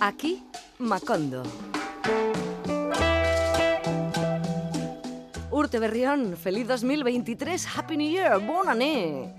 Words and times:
Aquí, 0.00 0.42
Macondo. 0.78 1.42
Urte 5.50 5.78
Berrión, 5.78 6.38
feliz 6.38 6.66
2023, 6.66 7.68
Happy 7.76 7.98
New 7.98 8.10
Year, 8.10 8.40
bon 8.40 8.66
année. 8.66 9.34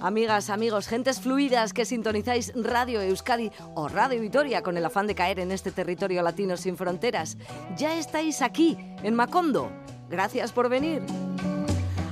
Amigas, 0.00 0.50
amigos, 0.50 0.86
gentes 0.86 1.20
fluidas 1.20 1.72
que 1.72 1.84
sintonizáis 1.84 2.52
Radio 2.54 3.00
Euskadi 3.00 3.50
o 3.74 3.88
Radio 3.88 4.20
Vitoria 4.20 4.62
con 4.62 4.76
el 4.76 4.84
afán 4.84 5.08
de 5.08 5.16
caer 5.16 5.40
en 5.40 5.50
este 5.50 5.72
territorio 5.72 6.22
latino 6.22 6.56
sin 6.56 6.76
fronteras, 6.76 7.36
ya 7.76 7.98
estáis 7.98 8.40
aquí, 8.40 8.78
en 9.02 9.14
Macondo. 9.14 9.72
Gracias 10.08 10.52
por 10.52 10.68
venir. 10.68 11.02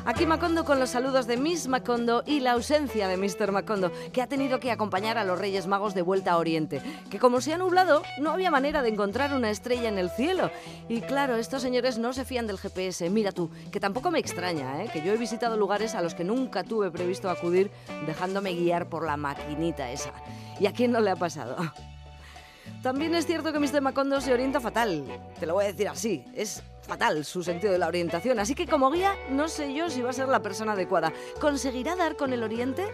Aquí 0.04 0.26
Macondo 0.26 0.64
con 0.64 0.80
los 0.80 0.90
saludos 0.90 1.28
de 1.28 1.36
Miss 1.36 1.68
Macondo 1.68 2.24
y 2.26 2.40
la 2.40 2.52
ausencia 2.52 3.06
de 3.06 3.16
Mr. 3.16 3.52
Macondo, 3.52 3.92
que 4.12 4.20
ha 4.20 4.26
tenido 4.26 4.58
que 4.58 4.72
acompañar 4.72 5.16
a 5.16 5.22
los 5.22 5.38
Reyes 5.38 5.68
Magos 5.68 5.94
de 5.94 6.02
vuelta 6.02 6.32
a 6.32 6.38
Oriente, 6.38 6.82
que 7.08 7.20
como 7.20 7.40
se 7.40 7.52
ha 7.52 7.58
nublado, 7.58 8.02
no 8.18 8.32
había 8.32 8.50
manera 8.50 8.82
de 8.82 8.88
encontrar 8.88 9.32
una 9.32 9.50
estrella 9.50 9.88
en 9.88 9.98
el 9.98 10.10
cielo. 10.10 10.50
Y 10.88 11.02
claro, 11.02 11.36
estos 11.36 11.62
señores 11.62 11.98
no 11.98 12.12
se 12.12 12.24
fían 12.24 12.48
del 12.48 12.58
GPS. 12.58 13.10
Mira 13.10 13.30
tú, 13.30 13.48
que 13.70 13.78
tampoco 13.78 14.10
me 14.10 14.18
extraña, 14.18 14.82
¿eh? 14.82 14.90
que 14.92 15.02
yo 15.02 15.12
he 15.12 15.16
visitado 15.16 15.56
lugares 15.56 15.94
a 15.94 16.02
los 16.02 16.16
que 16.16 16.24
nunca 16.24 16.64
tuve 16.64 16.90
previsto 16.90 17.30
acudir, 17.30 17.70
dejándome 18.04 18.54
guiar 18.54 18.88
por 18.88 19.06
la 19.06 19.16
maquinita 19.16 19.92
esa. 19.92 20.12
¿Y 20.58 20.66
a 20.66 20.72
quién 20.72 20.90
no 20.90 20.98
le 20.98 21.12
ha 21.12 21.16
pasado? 21.16 21.56
También 22.82 23.14
es 23.14 23.26
cierto 23.26 23.52
que 23.52 23.60
Mr. 23.60 23.80
Macondo 23.80 24.20
se 24.20 24.32
orienta 24.32 24.58
fatal. 24.58 25.04
Te 25.38 25.46
lo 25.46 25.54
voy 25.54 25.64
a 25.64 25.68
decir 25.68 25.88
así. 25.88 26.24
Es 26.34 26.64
fatal 26.82 27.24
su 27.24 27.42
sentido 27.42 27.72
de 27.72 27.78
la 27.78 27.88
orientación. 27.88 28.38
Así 28.38 28.54
que 28.54 28.66
como 28.66 28.90
guía, 28.90 29.14
no 29.30 29.48
sé 29.48 29.72
yo 29.72 29.88
si 29.88 30.02
va 30.02 30.10
a 30.10 30.14
ser 30.14 30.28
la 30.28 30.42
persona 30.42 30.72
adecuada. 30.72 31.12
¿Conseguirá 31.40 31.96
dar 31.96 32.16
con 32.16 32.32
el 32.32 32.42
oriente? 32.42 32.92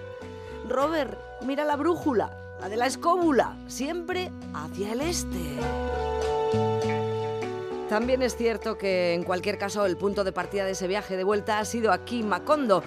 Robert, 0.69 1.19
mira 1.43 1.65
la 1.65 1.77
brújula, 1.77 2.37
la 2.61 2.69
de 2.69 2.77
la 2.77 2.87
escóbula, 2.87 3.57
siempre 3.67 4.31
hacia 4.55 4.93
el 4.93 5.01
este. 5.01 5.39
También 7.89 8.21
es 8.21 8.37
cierto 8.37 8.77
que 8.77 9.15
en 9.15 9.23
cualquier 9.23 9.57
caso 9.57 9.87
el 9.87 9.97
punto 9.97 10.23
de 10.23 10.33
partida 10.33 10.67
de 10.67 10.73
ese 10.73 10.87
viaje 10.87 11.17
de 11.17 11.25
vuelta 11.25 11.59
ha 11.59 11.65
sido 11.65 11.91
aquí, 11.91 12.23
Macondo. 12.23 12.83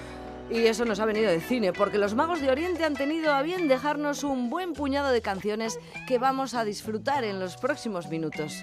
Y 0.52 0.68
eso 0.68 0.86
nos 0.86 1.00
ha 1.00 1.06
venido 1.06 1.32
de 1.32 1.40
cine, 1.40 1.72
porque 1.72 1.98
los 1.98 2.14
magos 2.14 2.42
de 2.42 2.52
Oriente 2.52 2.84
han 2.84 2.94
tenido 2.94 3.34
a 3.34 3.42
bien 3.42 3.68
dejarnos 3.70 4.24
un 4.24 4.50
buen 4.50 4.74
puñado 4.74 5.10
de 5.12 5.22
canciones 5.22 5.80
que 6.08 6.20
vamos 6.20 6.54
a 6.54 6.66
disfrutar 6.66 7.24
en 7.24 7.40
los 7.40 7.56
próximos 7.56 8.10
minutos. 8.10 8.62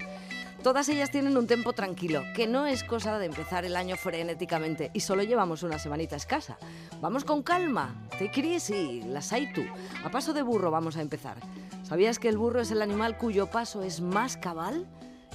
Todas 0.69 0.91
ellas 0.91 1.11
tienen 1.11 1.39
un 1.39 1.47
tempo 1.47 1.73
tranquilo, 1.73 2.23
que 2.35 2.47
no 2.47 2.67
es 2.67 2.85
cosa 2.85 3.19
de 3.19 3.25
empezar 3.25 3.65
el 3.65 3.75
año 3.75 3.97
frenéticamente 3.97 4.91
y 4.93 5.01
solo 5.01 5.23
llevamos 5.23 5.63
una 5.63 5.79
semanita 5.79 6.15
escasa. 6.15 6.59
Vamos 7.01 7.25
con 7.25 7.43
calma, 7.43 7.95
te 8.19 8.31
queries 8.31 8.69
y 8.69 9.01
las 9.01 9.33
hay 9.33 9.51
tú. 9.55 9.63
A 10.05 10.11
paso 10.11 10.35
de 10.35 10.43
burro 10.43 10.71
vamos 10.71 10.99
a 10.99 11.01
empezar. 11.01 11.39
¿Sabías 11.85 12.19
que 12.19 12.29
el 12.29 12.37
burro 12.37 12.61
es 12.61 12.71
el 12.71 12.83
animal 12.83 13.17
cuyo 13.17 13.47
paso 13.47 13.83
es 13.83 14.03
más 14.03 14.37
cabal? 14.37 14.87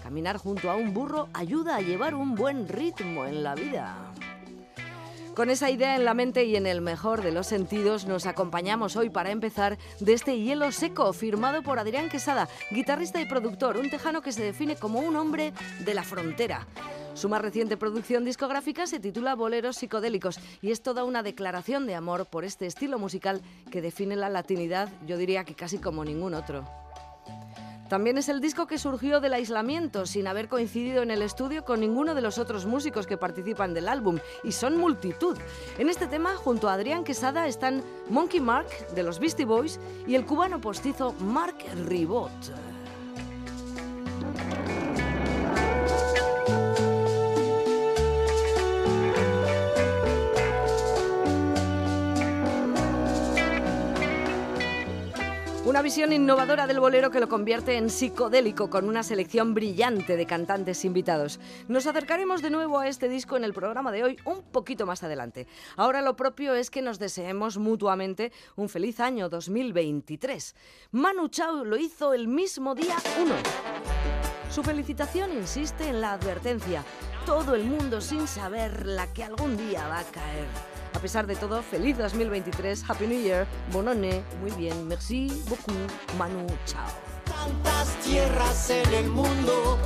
Caminar 0.04 0.38
junto 0.38 0.70
a 0.70 0.76
un 0.76 0.94
burro 0.94 1.30
ayuda 1.34 1.78
a 1.78 1.81
llevar 1.81 2.14
un 2.14 2.36
buen 2.36 2.67
ritmo 2.67 3.26
en 3.26 3.42
la 3.42 3.56
vida. 3.56 4.14
Con 5.36 5.50
esa 5.50 5.72
idea 5.72 5.95
en 5.95 6.06
la 6.06 6.14
mente 6.14 6.44
y 6.45 6.56
en 6.56 6.67
el 6.67 6.81
mejor 6.81 7.23
de 7.23 7.31
los 7.31 7.48
sentidos, 7.48 8.06
nos 8.06 8.28
acompañamos 8.28 8.95
hoy 8.95 9.09
para 9.09 9.31
empezar 9.31 9.80
de 10.00 10.14
este 10.14 10.39
hielo 10.39 10.72
seco, 10.72 11.12
firmado 11.12 11.64
por 11.64 11.80
Adrián 11.80 12.08
Quesada, 12.08 12.48
guitarrista 12.70 13.20
y 13.20 13.26
productor, 13.26 13.78
un 13.78 13.89
tejano 13.89 14.22
que 14.22 14.31
se 14.31 14.44
define 14.44 14.76
como 14.76 15.00
un 15.00 15.16
hombre 15.16 15.52
de 15.80 15.94
la 15.95 16.04
frontera. 16.04 16.67
Su 17.16 17.30
más 17.30 17.42
reciente 17.42 17.78
producción 17.78 18.23
discográfica 18.26 18.86
se 18.86 19.00
titula 19.00 19.34
Boleros 19.34 19.78
psicodélicos 19.78 20.39
y 20.61 20.70
es 20.70 20.84
toda 20.84 21.04
una 21.04 21.23
declaración 21.23 21.88
de 21.88 21.95
amor 21.95 22.28
por 22.28 22.45
este 22.45 22.67
estilo 22.67 23.00
musical 23.00 23.42
que 23.72 23.81
define 23.81 24.16
la 24.16 24.30
latinidad, 24.30 24.89
yo 25.08 25.17
diría 25.17 25.45
que 25.45 25.56
casi 25.56 25.80
como 25.80 26.06
ningún 26.06 26.36
otro. 26.36 26.83
También 27.89 28.17
es 28.17 28.30
el 28.30 28.42
disco 28.42 28.66
que 28.66 28.77
surgió 28.77 29.20
del 29.20 29.33
aislamiento, 29.33 30.05
sin 30.05 30.27
haber 30.27 30.48
coincidido 30.48 31.04
en 31.04 31.11
el 31.11 31.21
estudio 31.21 31.64
con 31.66 31.82
ninguno 31.82 32.16
de 32.16 32.21
los 32.21 32.38
otros 32.38 32.66
músicos 32.66 33.05
que 33.05 33.17
participan 33.17 33.73
del 33.73 33.88
álbum, 33.88 34.20
y 34.44 34.52
son 34.52 34.77
multitud. 34.77 35.38
En 35.77 35.89
este 35.89 36.08
tema, 36.08 36.36
junto 36.36 36.70
a 36.70 36.73
Adrián 36.73 37.04
Quesada, 37.04 37.48
están 37.48 37.83
Monkey 38.10 38.39
Mark, 38.39 38.67
de 38.95 39.04
los 39.04 39.20
Beastie 39.20 39.45
Boys, 39.45 39.80
y 40.08 40.16
el 40.16 40.26
cubano 40.26 40.60
postizo 40.60 41.14
Mark 41.20 41.58
Ribot. 41.86 42.32
Una 55.73 55.82
visión 55.82 56.14
innovadora 56.14 56.67
del 56.67 56.80
bolero 56.80 57.10
que 57.10 57.20
lo 57.20 57.28
convierte 57.28 57.78
en 57.78 57.89
psicodélico 57.89 58.70
con 58.70 58.88
una 58.88 59.02
selección 59.02 59.56
brillante 59.56 60.16
de 60.16 60.28
cantantes 60.28 60.86
invitados. 60.86 61.39
Nos 61.67 61.88
acercaremos 61.88 62.44
de 62.44 62.52
nuevo 62.52 62.78
a 62.78 62.88
este 62.88 63.10
disco 63.10 63.38
en 63.38 63.44
el 63.44 63.56
programa 63.56 63.92
de 63.92 64.04
hoy 64.04 64.17
un 64.23 64.44
poquito 64.44 64.86
más 64.86 65.02
adelante. 65.02 65.48
Ahora 65.76 66.04
lo 66.04 66.16
propio 66.16 66.54
es 66.54 66.70
que 66.70 66.83
nos 66.83 67.00
deseemos 67.00 67.58
mutuamente 67.58 68.32
un 68.56 68.70
feliz 68.70 69.00
año 69.00 69.30
2023. 69.30 70.56
Manu 70.92 71.28
Chao 71.30 71.66
lo 71.66 71.76
hizo 71.76 72.14
el 72.14 72.28
mismo 72.28 72.76
día 72.76 72.98
1. 73.20 73.33
Su 74.52 74.62
felicitación 74.62 75.33
insiste 75.33 75.89
en 75.89 76.02
la 76.02 76.14
advertencia. 76.14 76.83
Todo 77.26 77.56
el 77.56 77.64
mundo 77.64 78.00
sin 78.00 78.28
saber 78.28 78.86
la 78.86 79.12
que 79.12 79.23
algún 79.23 79.58
día 79.58 79.88
va 79.88 80.02
a 80.02 80.04
caer. 80.04 80.73
A 80.93 80.99
pesar 80.99 81.27
de 81.27 81.36
todo, 81.36 81.61
feliz 81.61 81.98
2023, 81.98 82.89
Happy 82.89 83.08
New 83.08 83.21
Year, 83.21 83.45
bonone, 83.71 84.23
muy 84.39 84.52
bien, 84.52 84.87
merci 84.87 85.27
beaucoup, 85.49 85.76
Manu, 86.17 86.48
chao. 86.65 86.87
Tantas 87.26 87.87
tierras 88.04 88.70
en 88.70 88.93
el 88.93 89.09
mundo, 89.09 89.77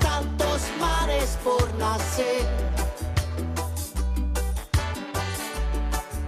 tantos 0.00 0.62
mares 0.80 1.38
por 1.44 1.72
nacer, 1.74 2.46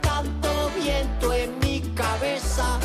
tanto 0.00 0.70
viento 0.76 1.32
en 1.32 1.58
mi 1.58 1.80
cabeza. 1.96 2.78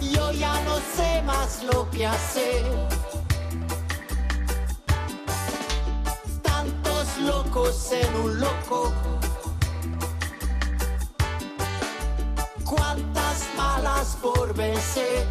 Yo 0.00 0.32
ya 0.32 0.58
no 0.64 0.76
sé 0.96 1.20
más 1.22 1.62
lo 1.64 1.90
que 1.90 2.06
hacer. 2.06 3.05
Locos 7.56 7.92
en 7.92 8.16
un 8.16 8.40
loco. 8.40 8.92
Cuántas 12.64 13.48
malas 13.56 14.16
por 14.20 14.54
vencer. 14.54 15.26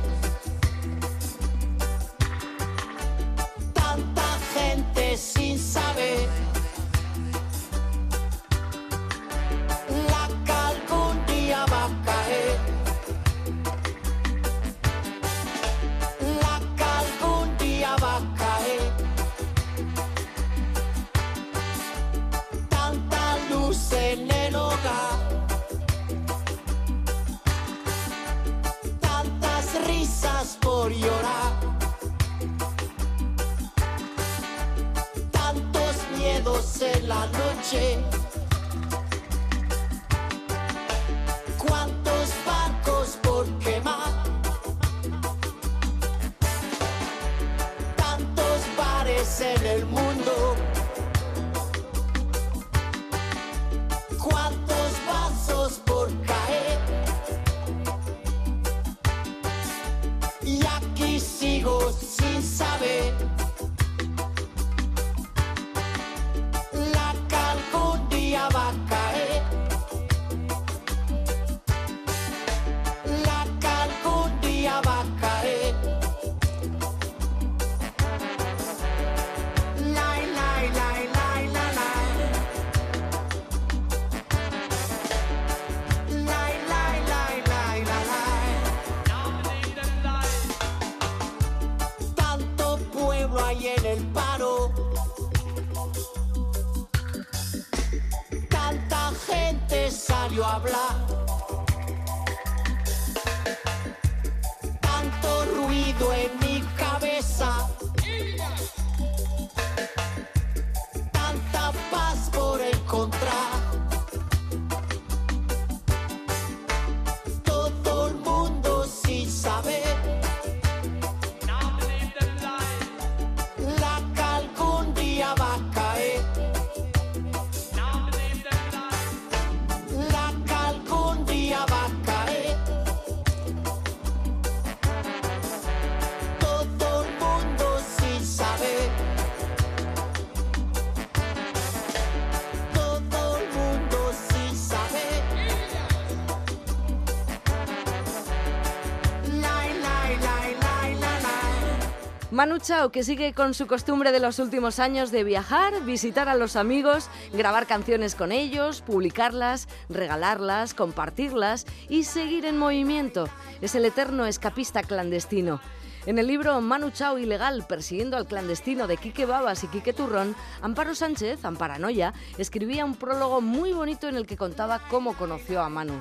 Manu 152.46 152.60
Chao, 152.60 152.92
que 152.92 153.04
sigue 153.04 153.34
con 153.34 153.56
su 153.56 153.66
costumbre 153.66 154.12
de 154.12 154.20
los 154.20 154.38
últimos 154.38 154.78
años 154.78 155.10
de 155.10 155.24
viajar, 155.24 155.84
visitar 155.84 156.30
a 156.30 156.36
los 156.36 156.56
amigos, 156.56 157.10
grabar 157.34 157.66
canciones 157.66 158.14
con 158.14 158.32
ellos, 158.32 158.82
publicarlas, 158.82 159.68
regalarlas, 159.90 160.76
compartirlas 160.76 161.66
y 161.90 162.04
seguir 162.04 162.46
en 162.46 162.60
movimiento. 162.60 163.28
Es 163.62 163.74
el 163.74 163.84
eterno 163.84 164.28
escapista 164.28 164.84
clandestino. 164.84 165.60
En 166.06 166.20
el 166.20 166.28
libro 166.28 166.62
Manu 166.62 166.92
Chao 166.92 167.18
Ilegal, 167.18 167.66
persiguiendo 167.68 168.16
al 168.16 168.28
clandestino 168.28 168.86
de 168.86 168.98
Quique 168.98 169.26
Babas 169.26 169.64
y 169.64 169.68
Quique 169.68 169.92
Turrón, 169.92 170.36
Amparo 170.62 170.94
Sánchez, 170.94 171.44
Amparanoia, 171.46 172.14
escribía 172.38 172.86
un 172.86 172.94
prólogo 172.94 173.42
muy 173.42 173.74
bonito 173.74 174.08
en 174.08 174.18
el 174.18 174.28
que 174.28 174.38
contaba 174.38 174.82
cómo 174.88 175.18
conoció 175.18 175.64
a 175.64 175.70
Manu. 175.70 176.00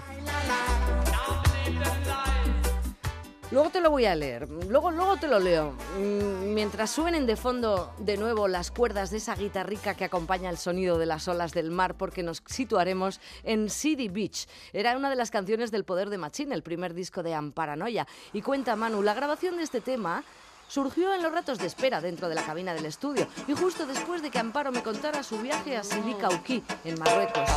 Luego 3.55 3.71
te 3.71 3.81
lo 3.81 3.89
voy 3.89 4.05
a 4.05 4.17
leer, 4.17 4.49
luego, 4.69 4.91
luego 4.91 5.17
te 5.17 5.29
lo 5.29 5.39
leo. 5.39 5.77
Mm, 5.97 6.55
Mientras 6.55 6.91
suenen 6.91 7.25
de 7.25 7.37
fondo 7.37 7.95
de 7.99 8.17
nuevo 8.17 8.49
las 8.49 8.73
cuerdas 8.73 9.13
de 9.13 9.19
esa 9.19 9.37
guitarrica 9.37 9.95
que 9.95 10.05
acompaña 10.05 10.51
el 10.51 10.59
sonido 10.59 10.99
de 10.99 11.07
las 11.07 11.29
olas 11.29 11.53
del 11.53 11.71
mar, 11.71 11.95
porque 11.95 12.25
nos 12.25 12.43
situaremos 12.47 13.21
en 13.45 13.71
City 13.71 14.09
Beach. 14.09 14.49
Era 14.73 14.97
una 14.97 15.09
de 15.09 15.15
las 15.15 15.31
canciones 15.31 15.71
del 15.71 15.85
Poder 15.85 16.11
de 16.11 16.19
Machín, 16.19 16.51
el 16.51 16.65
primer 16.65 16.95
disco 16.95 17.23
de 17.23 17.33
Amparanoia. 17.33 18.09
Y 18.33 18.43
cuenta 18.43 18.75
Manu, 18.75 19.05
la 19.05 19.15
grabación 19.15 19.57
de 19.59 19.63
este 19.63 19.81
tema 19.81 20.25
surgió 20.67 21.15
en 21.15 21.23
los 21.23 21.31
ratos 21.31 21.61
de 21.61 21.69
espera 21.69 22.01
dentro 22.01 22.29
de 22.29 22.35
la 22.35 22.45
cabina 22.45 22.75
del 22.75 22.87
estudio 22.87 23.29
y 23.47 23.53
justo 23.53 23.87
después 23.87 24.21
de 24.21 24.33
que 24.33 24.41
Amparo 24.41 24.73
me 24.73 24.83
contara 24.83 25.23
su 25.23 25.39
viaje 25.39 25.77
a 25.77 25.85
Sidi 25.85 26.15
Kauki, 26.15 26.61
en 26.85 26.99
Marruecos. 26.99 27.49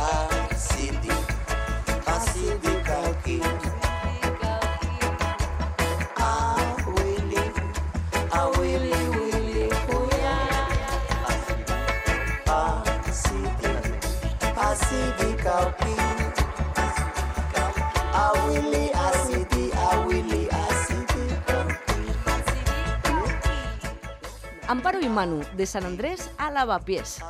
Amparo 24.68 25.00
y 25.00 25.08
Manu, 25.08 25.40
de 25.56 25.64
San 25.64 25.86
Andrés 25.86 26.30
a 26.36 26.50
Lavapiés. 26.50 27.20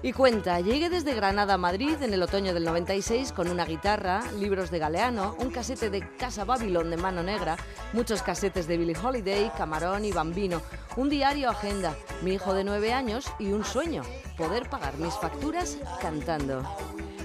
Y 0.00 0.12
cuenta, 0.12 0.60
llegué 0.60 0.88
desde 0.88 1.12
Granada 1.12 1.54
a 1.54 1.58
Madrid 1.58 2.00
en 2.02 2.14
el 2.14 2.22
otoño 2.22 2.54
del 2.54 2.64
96 2.64 3.32
con 3.32 3.50
una 3.50 3.64
guitarra, 3.64 4.22
libros 4.38 4.70
de 4.70 4.78
Galeano, 4.78 5.34
un 5.40 5.50
casete 5.50 5.90
de 5.90 6.08
Casa 6.16 6.44
Babylon 6.44 6.88
de 6.90 6.98
mano 6.98 7.24
negra, 7.24 7.56
muchos 7.92 8.22
casetes 8.22 8.68
de 8.68 8.76
Billie 8.76 8.96
Holiday, 8.96 9.50
Camarón 9.58 10.04
y 10.04 10.12
Bambino, 10.12 10.62
un 10.94 11.10
diario 11.10 11.50
agenda, 11.50 11.96
mi 12.22 12.34
hijo 12.34 12.54
de 12.54 12.62
nueve 12.62 12.92
años 12.92 13.26
y 13.40 13.50
un 13.50 13.64
sueño, 13.64 14.04
poder 14.36 14.70
pagar 14.70 14.98
mis 14.98 15.14
facturas 15.14 15.78
cantando. 16.00 16.62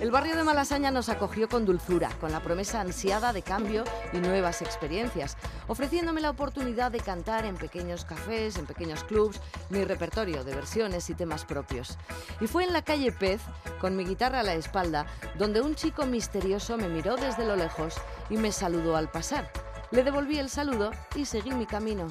El 0.01 0.09
barrio 0.09 0.35
de 0.35 0.43
Malasaña 0.43 0.89
nos 0.89 1.09
acogió 1.09 1.47
con 1.47 1.63
dulzura, 1.63 2.09
con 2.19 2.31
la 2.31 2.39
promesa 2.39 2.81
ansiada 2.81 3.33
de 3.33 3.43
cambio 3.43 3.83
y 4.11 4.17
nuevas 4.17 4.63
experiencias, 4.63 5.37
ofreciéndome 5.67 6.21
la 6.21 6.31
oportunidad 6.31 6.91
de 6.91 6.99
cantar 6.99 7.45
en 7.45 7.55
pequeños 7.55 8.03
cafés, 8.03 8.57
en 8.57 8.65
pequeños 8.65 9.03
clubs, 9.03 9.39
mi 9.69 9.83
repertorio 9.83 10.43
de 10.43 10.55
versiones 10.55 11.07
y 11.11 11.13
temas 11.13 11.45
propios. 11.45 11.99
Y 12.39 12.47
fue 12.47 12.63
en 12.63 12.73
la 12.73 12.81
calle 12.81 13.11
Pez, 13.11 13.41
con 13.79 13.95
mi 13.95 14.03
guitarra 14.03 14.39
a 14.39 14.43
la 14.43 14.55
espalda, 14.55 15.05
donde 15.37 15.61
un 15.61 15.75
chico 15.75 16.07
misterioso 16.07 16.77
me 16.77 16.89
miró 16.89 17.15
desde 17.15 17.45
lo 17.45 17.55
lejos 17.55 17.93
y 18.31 18.37
me 18.37 18.51
saludó 18.51 18.97
al 18.97 19.11
pasar. 19.11 19.51
Le 19.91 20.03
devolví 20.03 20.39
el 20.39 20.49
saludo 20.49 20.91
y 21.15 21.25
seguí 21.25 21.51
mi 21.51 21.65
camino. 21.65 22.07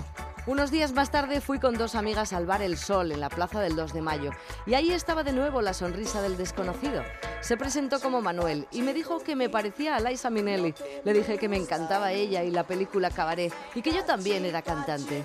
Unos 0.47 0.71
días 0.71 0.93
más 0.93 1.11
tarde 1.11 1.41
fui 1.41 1.59
con 1.59 1.75
dos 1.75 1.95
amigas 1.95 2.35
al 2.35 2.45
bar 2.45 2.61
El 2.61 2.77
Sol 2.77 3.11
en 3.11 3.21
la 3.21 3.31
plaza 3.31 3.61
del 3.61 3.75
2 3.75 3.95
de 3.95 4.03
mayo 4.03 4.31
y 4.67 4.75
ahí 4.75 4.91
estaba 4.91 5.23
de 5.23 5.33
nuevo 5.33 5.63
la 5.63 5.73
sonrisa 5.73 6.21
del 6.21 6.37
desconocido. 6.37 7.03
Se 7.41 7.57
presentó 7.57 8.01
como 8.01 8.21
Manuel 8.21 8.67
y 8.71 8.83
me 8.83 8.93
dijo 8.93 9.21
que 9.21 9.35
me 9.35 9.49
parecía 9.49 9.97
a 9.97 10.01
Liza 10.01 10.29
Minnelli. 10.29 10.75
Le 11.05 11.13
dije 11.15 11.39
que 11.39 11.49
me 11.49 11.57
encantaba 11.57 12.13
ella 12.13 12.43
y 12.43 12.51
la 12.51 12.67
película 12.67 13.11
Cabaret 13.11 13.53
y 13.75 13.81
que 13.81 13.93
yo 13.93 14.05
también 14.05 14.45
era 14.45 14.61
cantante. 14.61 15.25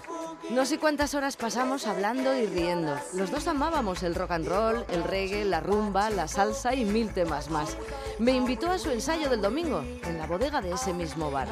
No 0.52 0.66
sé 0.66 0.80
cuántas 0.80 1.14
horas 1.14 1.36
pasamos 1.36 1.88
hablando 1.88 2.34
y 2.38 2.46
riendo. 2.46 2.98
Los 3.16 3.32
dos 3.32 3.48
amábamos 3.48 4.02
el 4.04 4.16
rock 4.16 4.32
and 4.32 4.48
roll, 4.48 4.86
el 4.90 5.04
reggae, 5.04 5.44
la 5.44 5.60
rumba, 5.60 6.10
la 6.10 6.30
salsa 6.30 6.74
y 6.74 6.86
mil 6.86 7.14
temas 7.14 7.50
más. 7.50 7.76
Me 8.20 8.32
invitó 8.32 8.70
a 8.70 8.78
su 8.78 8.92
ensayo 8.92 9.30
del 9.30 9.42
domingo 9.42 9.84
en 10.04 10.18
la 10.18 10.26
bodega 10.26 10.62
de 10.62 10.72
ese 10.72 10.94
mismo 10.94 11.32
bar. 11.32 11.48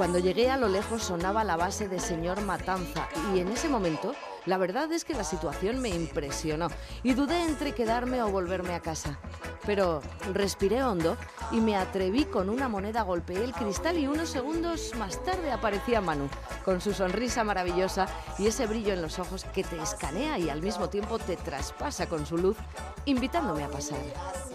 Cuando 0.00 0.18
llegué 0.18 0.48
a 0.48 0.56
lo 0.56 0.68
lejos 0.68 1.02
sonaba 1.02 1.44
la 1.44 1.58
base 1.58 1.86
de 1.86 2.00
Señor 2.00 2.40
Matanza 2.40 3.06
y 3.34 3.40
en 3.40 3.48
ese 3.48 3.68
momento 3.68 4.14
la 4.46 4.58
verdad 4.58 4.90
es 4.92 5.04
que 5.04 5.14
la 5.14 5.24
situación 5.24 5.80
me 5.80 5.90
impresionó 5.90 6.68
y 7.02 7.14
dudé 7.14 7.42
entre 7.44 7.72
quedarme 7.72 8.22
o 8.22 8.30
volverme 8.30 8.74
a 8.74 8.80
casa. 8.80 9.18
Pero 9.66 10.00
respiré 10.32 10.82
hondo 10.82 11.16
y 11.52 11.60
me 11.60 11.76
atreví 11.76 12.24
con 12.24 12.48
una 12.48 12.68
moneda, 12.68 13.02
golpeé 13.02 13.44
el 13.44 13.52
cristal 13.52 13.98
y 13.98 14.06
unos 14.06 14.30
segundos 14.30 14.92
más 14.96 15.22
tarde 15.24 15.50
aparecía 15.50 16.00
Manu, 16.00 16.28
con 16.64 16.80
su 16.80 16.92
sonrisa 16.92 17.44
maravillosa 17.44 18.06
y 18.38 18.46
ese 18.46 18.66
brillo 18.66 18.92
en 18.92 19.02
los 19.02 19.18
ojos 19.18 19.44
que 19.44 19.64
te 19.64 19.80
escanea 19.80 20.38
y 20.38 20.48
al 20.48 20.62
mismo 20.62 20.88
tiempo 20.88 21.18
te 21.18 21.36
traspasa 21.36 22.08
con 22.08 22.26
su 22.26 22.38
luz, 22.38 22.56
invitándome 23.04 23.64
a 23.64 23.68
pasar. 23.68 23.98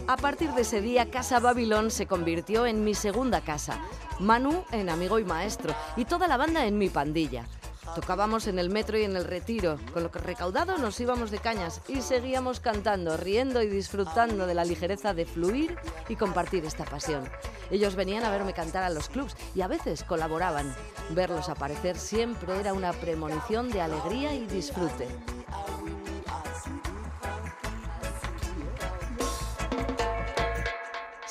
A 0.08 0.18
partir 0.18 0.52
de 0.54 0.62
ese 0.62 0.82
día, 0.82 1.10
Casa 1.12 1.40
Babilón 1.40 1.92
se 1.92 2.08
convirtió 2.08 2.66
en 2.66 2.84
mi 2.84 2.96
segunda 2.96 3.42
casa. 3.42 3.80
Manu 4.20 4.64
en 4.72 4.90
amigo 4.90 5.20
y 5.20 5.26
maestro 5.26 5.76
y 5.96 6.06
toda 6.06 6.28
la 6.28 6.38
banda 6.38 6.66
en 6.66 6.78
mi 6.78 6.90
pandilla. 6.90 7.46
Tocábamos 7.94 8.48
en 8.48 8.58
el 8.58 8.70
metro 8.70 8.98
y 8.98 9.04
en 9.04 9.16
el 9.16 9.24
retiro. 9.24 9.78
Con 9.94 10.04
lo 10.04 10.12
que 10.12 10.20
recaudado 10.20 10.78
nos 10.78 11.00
íbamos 11.00 11.32
de 11.32 11.40
cañas 11.40 11.82
y 11.88 12.02
seguíamos 12.02 12.60
cantando, 12.60 13.18
riendo 13.18 13.62
y 13.62 13.68
disfrutando 13.68 14.48
de 14.48 14.54
la 14.54 14.66
ligereza 14.66 15.14
de 15.14 15.26
fluir 15.26 15.78
y 16.10 16.16
compartir 16.16 16.66
esta 16.66 16.86
pasión. 16.86 17.30
Ellos 17.70 17.96
venían 17.96 18.24
a 18.24 18.32
verme 18.32 18.54
cantar 18.54 18.84
a 18.84 18.90
los 18.90 19.10
clubs 19.10 19.36
y 19.54 19.62
a 19.62 19.68
veces 19.68 20.04
colaboraban. 20.04 20.74
Verlos 21.12 21.50
aparecer 21.50 21.98
siempre 21.98 22.60
era 22.60 22.74
una 22.74 22.94
premonición 22.94 23.70
de 23.70 23.82
alegría 23.82 24.34
y 24.34 24.46
disfrute. 24.48 25.08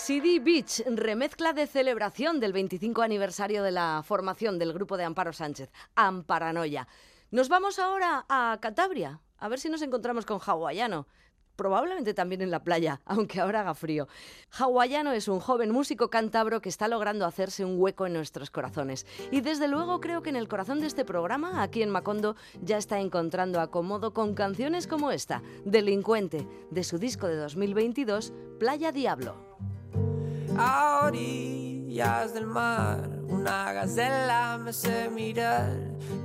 CD 0.06 0.38
Beach, 0.38 0.82
remezcla 0.84 1.54
de 1.54 1.66
celebración 1.66 2.38
del 2.38 2.52
25 2.52 3.00
aniversario 3.00 3.62
de 3.62 3.70
la 3.70 4.02
formación 4.04 4.58
del 4.58 4.74
grupo 4.74 4.98
de 4.98 5.04
Amparo 5.04 5.32
Sánchez, 5.32 5.72
Amparanoia. 5.94 6.86
Nos 7.30 7.48
vamos 7.48 7.78
ahora 7.78 8.26
a 8.28 8.58
Cantabria, 8.60 9.22
a 9.38 9.48
ver 9.48 9.58
si 9.58 9.70
nos 9.70 9.80
encontramos 9.80 10.26
con 10.26 10.40
Hawaiano. 10.44 11.06
Probablemente 11.56 12.12
también 12.12 12.42
en 12.42 12.50
la 12.50 12.62
playa, 12.62 13.00
aunque 13.06 13.40
ahora 13.40 13.60
haga 13.60 13.72
frío. 13.72 14.06
Hawaiano 14.50 15.12
es 15.12 15.26
un 15.26 15.40
joven 15.40 15.70
músico 15.70 16.10
cántabro 16.10 16.60
que 16.60 16.68
está 16.68 16.86
logrando 16.86 17.24
hacerse 17.24 17.64
un 17.64 17.80
hueco 17.80 18.04
en 18.04 18.12
nuestros 18.12 18.50
corazones. 18.50 19.06
Y 19.30 19.40
desde 19.40 19.68
luego 19.68 20.02
creo 20.02 20.20
que 20.20 20.28
en 20.28 20.36
el 20.36 20.48
corazón 20.48 20.80
de 20.80 20.86
este 20.86 21.06
programa, 21.06 21.62
aquí 21.62 21.80
en 21.80 21.88
Macondo, 21.88 22.36
ya 22.60 22.76
está 22.76 23.00
encontrando 23.00 23.58
acomodo 23.58 24.12
con 24.12 24.34
canciones 24.34 24.86
como 24.86 25.12
esta, 25.12 25.42
Delincuente, 25.64 26.46
de 26.70 26.84
su 26.84 26.98
disco 26.98 27.26
de 27.26 27.36
2022, 27.36 28.34
Playa 28.58 28.92
Diablo. 28.92 29.53
A 30.56 31.06
orillas 31.06 32.34
del 32.34 32.46
mar, 32.46 33.08
una 33.28 33.72
gacela 33.72 34.58
me 34.58 34.72
sé 34.72 35.08
mirar, 35.10 35.70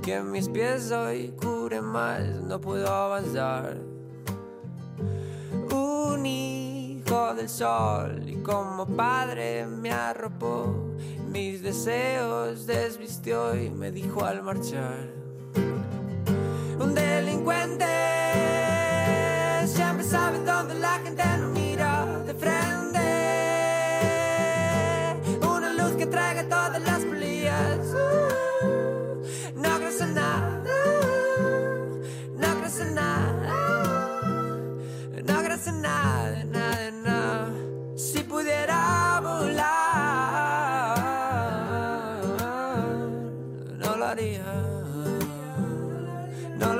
que 0.02 0.20
mis 0.20 0.48
pies 0.48 0.90
hoy 0.90 1.34
curen 1.40 1.84
más, 1.84 2.22
no 2.22 2.60
puedo 2.60 2.88
avanzar. 2.88 3.76
Un 5.72 6.26
hijo 6.26 7.34
del 7.34 7.48
sol 7.48 8.22
y 8.26 8.36
como 8.42 8.86
padre 8.86 9.66
me 9.66 9.90
arropó, 9.90 10.74
mis 11.28 11.62
deseos 11.62 12.66
desvistió 12.66 13.54
y 13.56 13.70
me 13.70 13.90
dijo 13.90 14.24
al 14.24 14.42
marchar. 14.42 15.08
Un 16.78 16.94
delincuente 16.94 17.84
siempre 19.66 20.04
sabe 20.04 20.38
dónde 20.44 20.74
la 20.74 20.98
gente 21.04 21.22
no 21.38 21.48
mira 21.50 22.06
de 22.26 22.34
frente. 22.34 22.59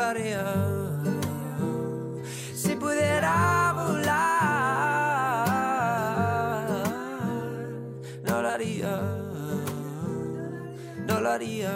Haría. 0.00 0.45
Si 2.54 2.75
pudiera 2.75 3.73
volar, 3.76 4.30
no 8.26 8.42
lo 8.42 8.49
haría. 8.49 9.00
No 11.07 11.21
lo 11.21 11.30
haría. 11.30 11.73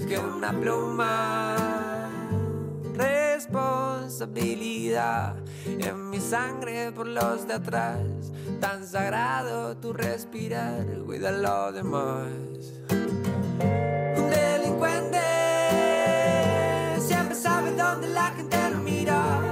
que 0.10 0.20
una 0.20 0.52
pluma. 0.52 1.56
Responsabilidad 2.94 5.38
en 5.66 6.10
mi 6.10 6.20
sangre 6.20 6.92
por 6.92 7.08
los 7.08 7.48
de 7.48 7.54
atrás, 7.54 8.02
tan 8.60 8.86
sagrado 8.86 9.78
tu 9.78 9.94
respirar, 9.94 10.86
cuida 11.06 11.32
lo 11.32 11.72
demás. 11.72 12.28
Un 12.90 14.30
delincuente 14.30 15.22
siempre 17.00 17.36
sabe 17.36 17.72
dónde 17.72 18.10
la 18.10 18.32
gente 18.32 18.58
no 18.72 18.82
mira 18.82 19.47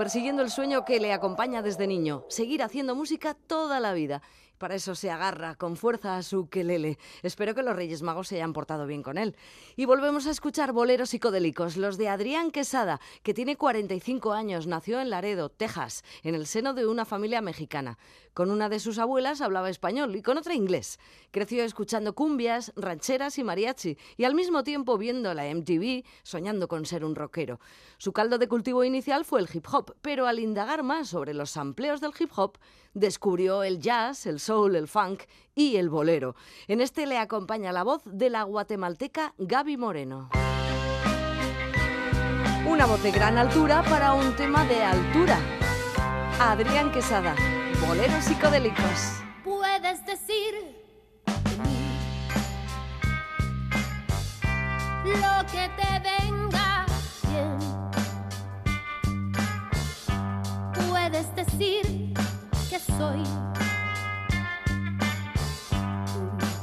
persiguiendo 0.00 0.40
el 0.40 0.48
sueño 0.48 0.86
que 0.86 0.98
le 0.98 1.12
acompaña 1.12 1.60
desde 1.60 1.86
niño, 1.86 2.24
seguir 2.30 2.62
haciendo 2.62 2.94
música 2.94 3.34
toda 3.34 3.80
la 3.80 3.92
vida. 3.92 4.22
Para 4.60 4.74
eso 4.74 4.94
se 4.94 5.10
agarra 5.10 5.54
con 5.54 5.74
fuerza 5.74 6.18
a 6.18 6.22
su 6.22 6.50
quelele. 6.50 6.98
Espero 7.22 7.54
que 7.54 7.62
los 7.62 7.74
Reyes 7.74 8.02
Magos 8.02 8.28
se 8.28 8.34
hayan 8.34 8.52
portado 8.52 8.86
bien 8.86 9.02
con 9.02 9.16
él. 9.16 9.34
Y 9.74 9.86
volvemos 9.86 10.26
a 10.26 10.30
escuchar 10.30 10.74
boleros 10.74 11.08
psicodélicos, 11.08 11.78
los 11.78 11.96
de 11.96 12.10
Adrián 12.10 12.50
Quesada, 12.50 13.00
que 13.22 13.32
tiene 13.32 13.56
45 13.56 14.34
años, 14.34 14.66
nació 14.66 15.00
en 15.00 15.08
Laredo, 15.08 15.48
Texas, 15.48 16.04
en 16.22 16.34
el 16.34 16.46
seno 16.46 16.74
de 16.74 16.86
una 16.86 17.06
familia 17.06 17.40
mexicana. 17.40 17.96
Con 18.34 18.50
una 18.50 18.68
de 18.68 18.80
sus 18.80 18.98
abuelas 18.98 19.40
hablaba 19.40 19.70
español 19.70 20.14
y 20.14 20.20
con 20.20 20.36
otra 20.36 20.54
inglés. 20.54 20.98
Creció 21.30 21.64
escuchando 21.64 22.14
cumbias, 22.14 22.72
rancheras 22.76 23.38
y 23.38 23.44
mariachi, 23.44 23.96
y 24.18 24.24
al 24.24 24.34
mismo 24.34 24.62
tiempo 24.62 24.98
viendo 24.98 25.32
la 25.32 25.52
MTV, 25.52 26.04
soñando 26.22 26.68
con 26.68 26.84
ser 26.84 27.06
un 27.06 27.14
rockero. 27.14 27.60
Su 27.96 28.12
caldo 28.12 28.36
de 28.36 28.46
cultivo 28.46 28.84
inicial 28.84 29.24
fue 29.24 29.40
el 29.40 29.48
hip 29.50 29.66
hop, 29.72 29.94
pero 30.02 30.26
al 30.26 30.38
indagar 30.38 30.82
más 30.82 31.08
sobre 31.08 31.32
los 31.32 31.50
sampleos 31.50 32.02
del 32.02 32.12
hip 32.18 32.30
hop, 32.36 32.58
descubrió 32.94 33.62
el 33.62 33.80
jazz, 33.80 34.26
el 34.26 34.40
soul, 34.50 34.74
el 34.74 34.88
funk 34.88 35.22
y 35.54 35.76
el 35.76 35.88
bolero. 35.88 36.34
En 36.66 36.80
este 36.80 37.06
le 37.06 37.18
acompaña 37.18 37.70
la 37.70 37.84
voz 37.84 38.02
de 38.04 38.30
la 38.30 38.42
guatemalteca 38.42 39.32
Gaby 39.38 39.76
Moreno. 39.76 40.28
Una 42.66 42.84
voz 42.86 43.00
de 43.00 43.12
gran 43.12 43.38
altura 43.38 43.84
para 43.84 44.12
un 44.12 44.34
tema 44.34 44.64
de 44.64 44.82
altura. 44.82 45.38
Adrián 46.40 46.90
Quesada, 46.90 47.36
boleros 47.86 48.24
psicodélicos. 48.24 49.22
Puedes 49.44 50.04
decir 50.04 50.52
lo 55.04 55.46
que 55.52 55.70
te 55.78 55.92
venga 56.10 56.86
bien. 57.28 57.56
Puedes 60.88 61.36
decir 61.36 62.14
que 62.68 62.80
soy 62.80 63.22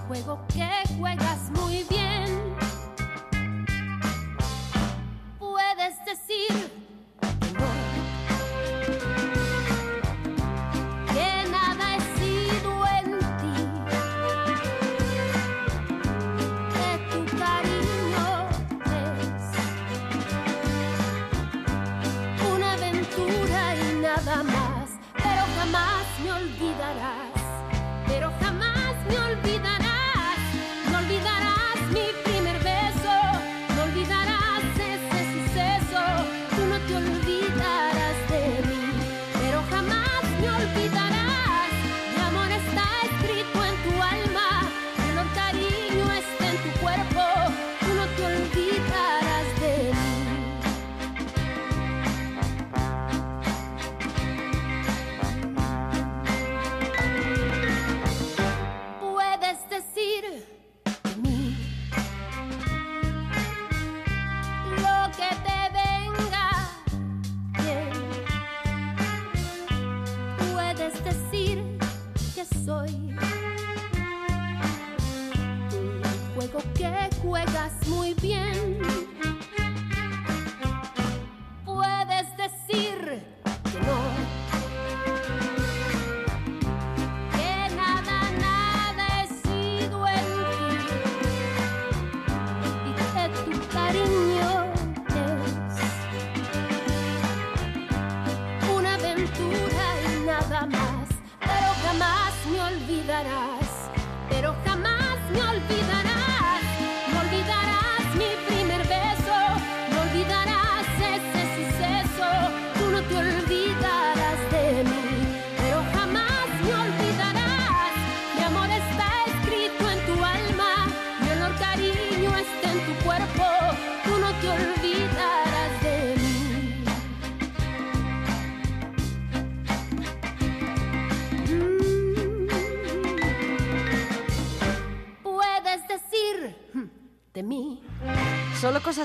juego 0.08 0.40
que 0.48 0.70
juegas 0.98 1.52
muy 1.52 1.84
bien. 1.90 2.56
Puedes 5.38 6.06
decir 6.06 6.77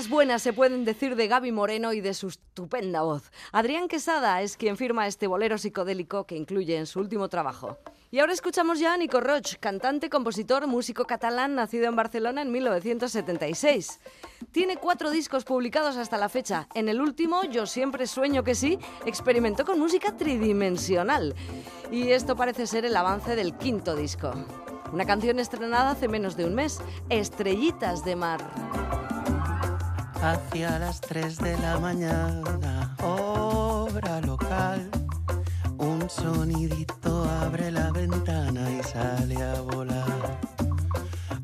buenas 0.09 0.41
se 0.41 0.53
pueden 0.53 0.85
decir 0.85 1.15
de 1.15 1.27
Gaby 1.27 1.51
Moreno 1.51 1.93
y 1.93 2.01
de 2.01 2.13
su 2.13 2.27
estupenda 2.27 3.01
voz. 3.01 3.31
Adrián 3.51 3.87
Quesada 3.87 4.41
es 4.41 4.57
quien 4.57 4.77
firma 4.77 5.07
este 5.07 5.27
bolero 5.27 5.57
psicodélico 5.57 6.25
que 6.25 6.35
incluye 6.35 6.77
en 6.77 6.85
su 6.85 6.99
último 6.99 7.29
trabajo. 7.29 7.77
Y 8.11 8.19
ahora 8.19 8.33
escuchamos 8.33 8.79
ya 8.79 8.93
a 8.93 8.97
Nico 8.97 9.21
Roig, 9.21 9.59
cantante, 9.59 10.09
compositor, 10.09 10.67
músico 10.67 11.05
catalán, 11.05 11.55
nacido 11.55 11.85
en 11.85 11.95
Barcelona 11.95 12.43
en 12.43 12.51
1976. 12.51 13.99
Tiene 14.51 14.77
cuatro 14.77 15.11
discos 15.11 15.43
publicados 15.43 15.97
hasta 15.97 16.17
la 16.17 16.29
fecha. 16.29 16.67
En 16.75 16.89
el 16.89 17.01
último, 17.01 17.43
Yo 17.43 17.65
siempre 17.65 18.07
sueño 18.07 18.43
que 18.43 18.55
sí, 18.55 18.79
experimentó 19.05 19.65
con 19.65 19.79
música 19.79 20.15
tridimensional. 20.15 21.35
Y 21.91 22.11
esto 22.11 22.35
parece 22.35 22.67
ser 22.67 22.85
el 22.85 22.95
avance 22.95 23.35
del 23.35 23.57
quinto 23.57 23.95
disco. 23.95 24.31
Una 24.91 25.05
canción 25.05 25.39
estrenada 25.39 25.91
hace 25.91 26.07
menos 26.07 26.37
de 26.37 26.45
un 26.45 26.55
mes, 26.55 26.79
Estrellitas 27.09 28.05
de 28.05 28.15
Mar. 28.15 28.72
Hacia 30.23 30.79
las 30.79 31.01
3 31.01 31.37
de 31.37 31.57
la 31.57 31.77
mañana, 31.79 32.95
hora 33.03 34.21
local. 34.21 34.89
Un 35.77 36.09
sonidito 36.09 37.25
abre 37.41 37.69
la 37.69 37.91
ventana 37.91 38.71
y 38.71 38.81
sale 38.83 39.43
a 39.43 39.59
volar. 39.59 40.39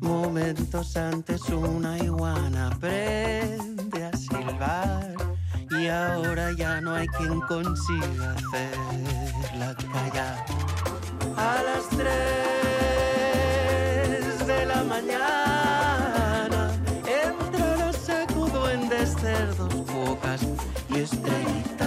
Momentos 0.00 0.96
antes 0.96 1.46
una 1.50 1.98
iguana 1.98 2.68
aprende 2.68 4.02
a 4.02 4.16
silbar. 4.16 5.14
Y 5.78 5.88
ahora 5.88 6.50
ya 6.56 6.80
no 6.80 6.94
hay 6.94 7.06
quien 7.08 7.38
consiga 7.42 8.32
hacerla 8.32 9.76
callar. 9.92 10.42
A 11.36 11.62
las 11.68 11.86
3 11.90 12.08
de 14.46 14.64
la 14.64 14.82
mañana 14.84 15.49
his 21.00 21.10
day. 21.12 21.79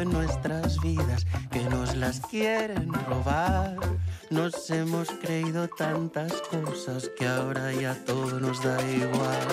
En 0.00 0.12
nuestras 0.12 0.80
vidas 0.80 1.26
que 1.50 1.62
nos 1.70 1.94
las 1.96 2.20
quieren 2.20 2.92
robar. 3.08 3.76
Nos 4.30 4.70
hemos 4.70 5.08
creído 5.22 5.68
tantas 5.68 6.32
cosas 6.42 7.10
que 7.16 7.26
ahora 7.26 7.72
ya 7.72 7.94
todo 8.04 8.40
nos 8.40 8.62
da 8.62 8.76
igual. 8.90 9.46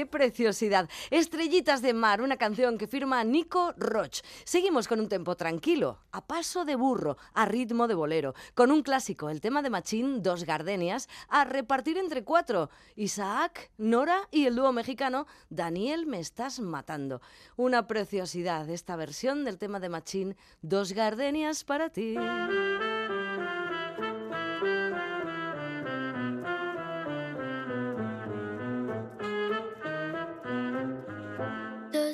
¡Qué 0.00 0.06
preciosidad! 0.06 0.88
Estrellitas 1.10 1.82
de 1.82 1.92
mar, 1.92 2.22
una 2.22 2.38
canción 2.38 2.78
que 2.78 2.86
firma 2.86 3.22
Nico 3.22 3.74
Roch. 3.76 4.22
Seguimos 4.44 4.88
con 4.88 4.98
un 4.98 5.10
tempo 5.10 5.36
tranquilo, 5.36 5.98
a 6.10 6.26
paso 6.26 6.64
de 6.64 6.74
burro, 6.74 7.18
a 7.34 7.44
ritmo 7.44 7.86
de 7.86 7.92
bolero, 7.92 8.34
con 8.54 8.70
un 8.70 8.82
clásico, 8.82 9.28
el 9.28 9.42
tema 9.42 9.60
de 9.60 9.68
Machín, 9.68 10.22
Dos 10.22 10.44
Gardenias, 10.44 11.10
a 11.28 11.44
repartir 11.44 11.98
entre 11.98 12.24
cuatro. 12.24 12.70
Isaac, 12.96 13.70
Nora 13.76 14.26
y 14.30 14.46
el 14.46 14.56
dúo 14.56 14.72
mexicano 14.72 15.26
Daniel 15.50 16.06
Me 16.06 16.18
Estás 16.18 16.60
Matando. 16.60 17.20
Una 17.56 17.86
preciosidad 17.86 18.70
esta 18.70 18.96
versión 18.96 19.44
del 19.44 19.58
tema 19.58 19.80
de 19.80 19.90
Machín, 19.90 20.34
Dos 20.62 20.94
Gardenias 20.94 21.62
para 21.62 21.90
ti. 21.90 22.16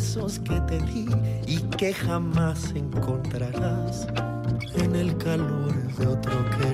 Que 0.00 0.58
te 0.62 0.78
di 0.86 1.06
y 1.46 1.58
que 1.76 1.92
jamás 1.92 2.72
encontrarás 2.74 4.06
en 4.74 4.96
el 4.96 5.14
calor 5.18 5.74
de 5.98 6.06
otro 6.06 6.32
querer. 6.56 6.69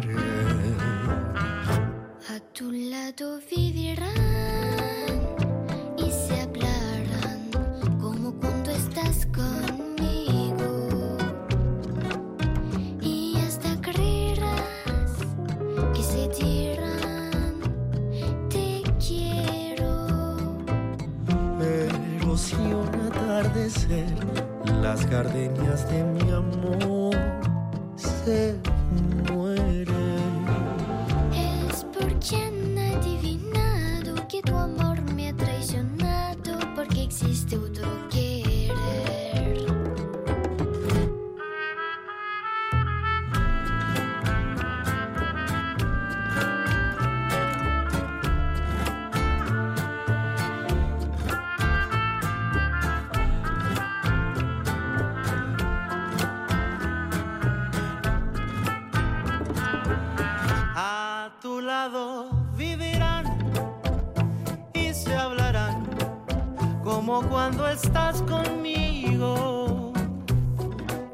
Cuando 67.23 67.69
estás 67.69 68.23
conmigo. 68.23 69.93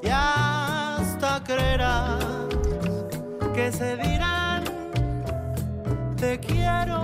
Y 0.03 0.09
hasta 0.09 1.43
creerás 1.45 2.25
que 3.55 3.71
se 3.73 3.97
dirán 3.97 4.65
te 6.17 6.39
quiero. 6.39 7.03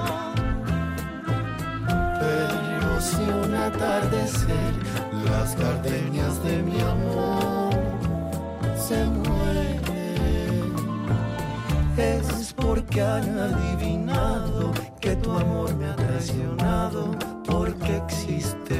Pero 2.20 3.00
si 3.00 3.22
un 3.22 3.54
atardecer 3.54 4.72
las 5.24 5.56
gardenias 5.56 6.42
de 6.44 6.62
mi 6.62 6.80
amor 6.80 7.74
se 8.76 9.04
mueren 9.04 9.78
es 11.96 12.52
porque 12.54 13.02
han 13.02 13.38
adivinado 13.38 14.72
que 15.00 15.16
tu 15.16 15.32
amor 15.32 15.74
me 15.74 15.86
ha 15.88 15.96
traicionado 15.96 17.10
porque 17.44 17.96
existe 17.96 18.77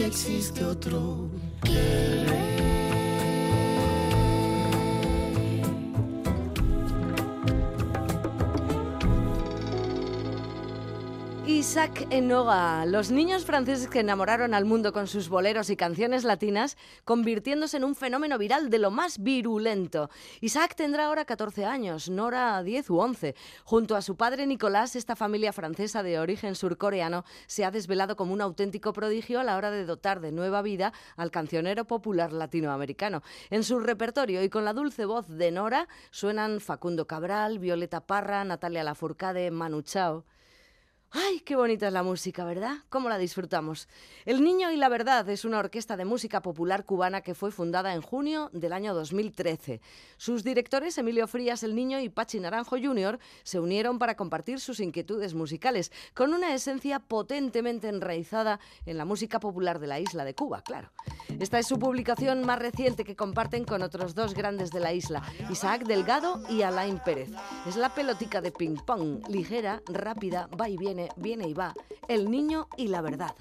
Porque 0.00 0.06
existe 0.06 0.64
otro. 0.64 1.28
Isaac 11.70 12.08
Enoga, 12.10 12.84
los 12.84 13.12
niños 13.12 13.44
franceses 13.44 13.86
que 13.86 14.00
enamoraron 14.00 14.54
al 14.54 14.64
mundo 14.64 14.92
con 14.92 15.06
sus 15.06 15.28
boleros 15.28 15.70
y 15.70 15.76
canciones 15.76 16.24
latinas, 16.24 16.76
convirtiéndose 17.04 17.76
en 17.76 17.84
un 17.84 17.94
fenómeno 17.94 18.38
viral 18.38 18.70
de 18.70 18.80
lo 18.80 18.90
más 18.90 19.22
virulento. 19.22 20.10
Isaac 20.40 20.74
tendrá 20.74 21.04
ahora 21.04 21.26
14 21.26 21.64
años, 21.66 22.10
Nora 22.10 22.60
10 22.64 22.90
u 22.90 22.98
11. 22.98 23.36
Junto 23.62 23.94
a 23.94 24.02
su 24.02 24.16
padre 24.16 24.48
Nicolás, 24.48 24.96
esta 24.96 25.14
familia 25.14 25.52
francesa 25.52 26.02
de 26.02 26.18
origen 26.18 26.56
surcoreano 26.56 27.24
se 27.46 27.64
ha 27.64 27.70
desvelado 27.70 28.16
como 28.16 28.32
un 28.32 28.40
auténtico 28.40 28.92
prodigio 28.92 29.38
a 29.38 29.44
la 29.44 29.56
hora 29.56 29.70
de 29.70 29.84
dotar 29.84 30.18
de 30.18 30.32
nueva 30.32 30.62
vida 30.62 30.92
al 31.16 31.30
cancionero 31.30 31.84
popular 31.84 32.32
latinoamericano. 32.32 33.22
En 33.48 33.62
su 33.62 33.78
repertorio 33.78 34.42
y 34.42 34.48
con 34.48 34.64
la 34.64 34.72
dulce 34.72 35.04
voz 35.04 35.28
de 35.28 35.52
Nora 35.52 35.86
suenan 36.10 36.58
Facundo 36.58 37.06
Cabral, 37.06 37.60
Violeta 37.60 38.00
Parra, 38.00 38.42
Natalia 38.42 38.82
Lafourcade, 38.82 39.52
Manu 39.52 39.82
Chao. 39.82 40.24
¡Ay, 41.12 41.40
qué 41.40 41.56
bonita 41.56 41.88
es 41.88 41.92
la 41.92 42.04
música, 42.04 42.44
¿verdad? 42.44 42.76
¿Cómo 42.88 43.08
la 43.08 43.18
disfrutamos? 43.18 43.88
El 44.26 44.44
Niño 44.44 44.70
y 44.70 44.76
la 44.76 44.88
Verdad 44.88 45.28
es 45.28 45.44
una 45.44 45.58
orquesta 45.58 45.96
de 45.96 46.04
música 46.04 46.40
popular 46.40 46.84
cubana 46.84 47.20
que 47.20 47.34
fue 47.34 47.50
fundada 47.50 47.94
en 47.94 48.00
junio 48.00 48.48
del 48.52 48.72
año 48.72 48.94
2013. 48.94 49.80
Sus 50.18 50.44
directores, 50.44 50.98
Emilio 50.98 51.26
Frías 51.26 51.64
el 51.64 51.74
Niño 51.74 51.98
y 51.98 52.10
Pachi 52.10 52.38
Naranjo 52.38 52.76
Jr., 52.80 53.18
se 53.42 53.58
unieron 53.58 53.98
para 53.98 54.16
compartir 54.16 54.60
sus 54.60 54.78
inquietudes 54.78 55.34
musicales, 55.34 55.90
con 56.14 56.32
una 56.32 56.54
esencia 56.54 57.00
potentemente 57.00 57.88
enraizada 57.88 58.60
en 58.86 58.96
la 58.96 59.04
música 59.04 59.40
popular 59.40 59.80
de 59.80 59.88
la 59.88 59.98
isla 59.98 60.24
de 60.24 60.36
Cuba, 60.36 60.62
claro. 60.62 60.92
Esta 61.40 61.58
es 61.58 61.66
su 61.66 61.78
publicación 61.78 62.46
más 62.46 62.60
reciente 62.60 63.02
que 63.02 63.16
comparten 63.16 63.64
con 63.64 63.82
otros 63.82 64.14
dos 64.14 64.34
grandes 64.34 64.70
de 64.70 64.78
la 64.78 64.92
isla, 64.92 65.24
Isaac 65.50 65.86
Delgado 65.86 66.40
y 66.48 66.62
Alain 66.62 67.00
Pérez. 67.04 67.30
Es 67.66 67.74
la 67.74 67.94
pelotica 67.94 68.40
de 68.40 68.52
ping-pong, 68.52 69.26
ligera, 69.28 69.82
rápida, 69.86 70.48
va 70.48 70.68
y 70.68 70.76
viene, 70.76 70.99
viene 71.16 71.48
y 71.48 71.54
va. 71.54 71.74
El 72.08 72.30
niño 72.30 72.68
y 72.76 72.88
la 72.88 73.00
verdad. 73.00 73.34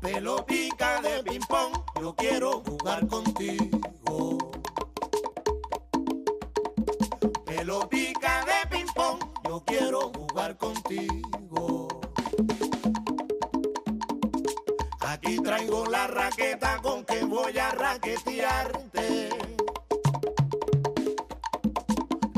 Pelotica 0.00 1.00
de 1.00 1.22
ping 1.22 1.46
pong, 1.48 1.72
yo 2.00 2.14
quiero 2.14 2.62
jugar 2.64 3.06
contigo. 3.08 4.38
Pelotica 7.44 8.44
de 8.44 8.68
ping 8.70 8.92
pong, 8.94 9.18
yo 9.48 9.62
quiero 9.66 10.12
jugar 10.12 10.56
contigo. 10.56 11.88
Aquí 15.00 15.38
traigo 15.38 15.86
la 15.86 16.06
raqueta 16.06 16.78
con 16.80 17.04
que 17.04 17.24
voy 17.24 17.58
a 17.58 17.70
raquetearte. 17.72 19.30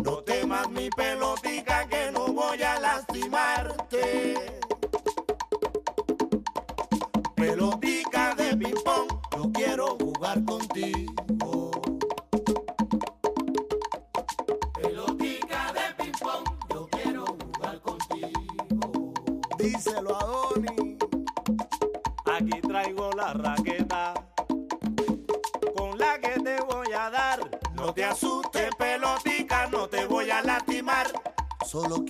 No 0.03 0.23
temas 0.23 0.71
mi 0.71 0.89
pelotica 0.89 1.87
que 1.89 2.11
no 2.11 2.29
voy 2.29 2.63
a 2.63 2.81
lastimarte. 2.81 3.90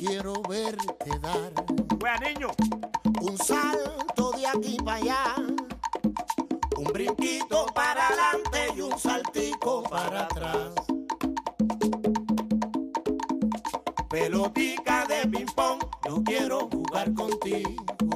Quiero 0.00 0.42
verte 0.48 1.18
dar 1.20 1.52
Wea, 2.02 2.16
niño, 2.18 2.48
un 3.20 3.36
salto 3.36 4.32
de 4.32 4.46
aquí 4.46 4.76
para 4.82 4.96
allá. 4.96 5.49
Brinquito 7.00 7.64
para 7.74 8.08
adelante 8.08 8.74
y 8.76 8.80
un 8.82 8.98
saltico 8.98 9.82
para 9.84 10.24
atrás. 10.24 10.74
Pelotica 14.10 15.06
de 15.06 15.26
ping 15.28 15.46
pong, 15.54 15.80
yo 16.06 16.22
quiero 16.24 16.68
jugar 16.68 17.14
contigo. 17.14 18.09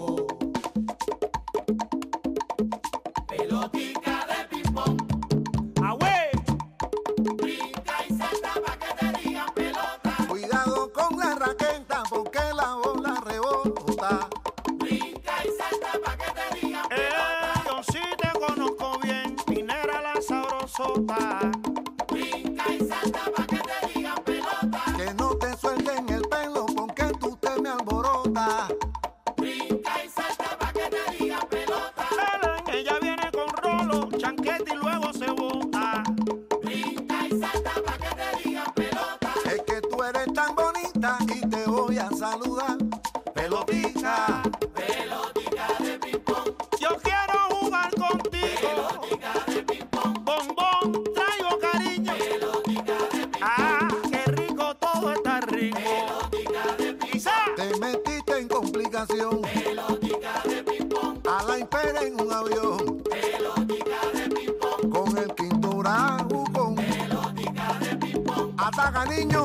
Niño. 69.06 69.43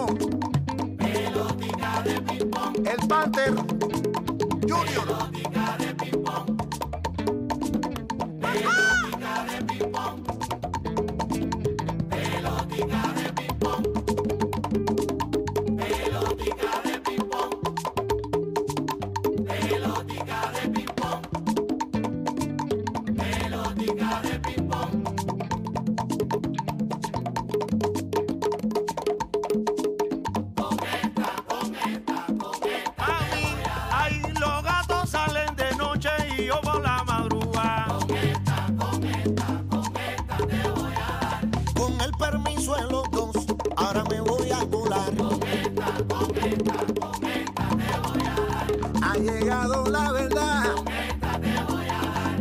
Ha 49.01 49.17
llegado 49.17 49.85
la 49.85 50.11
verdad, 50.11 50.63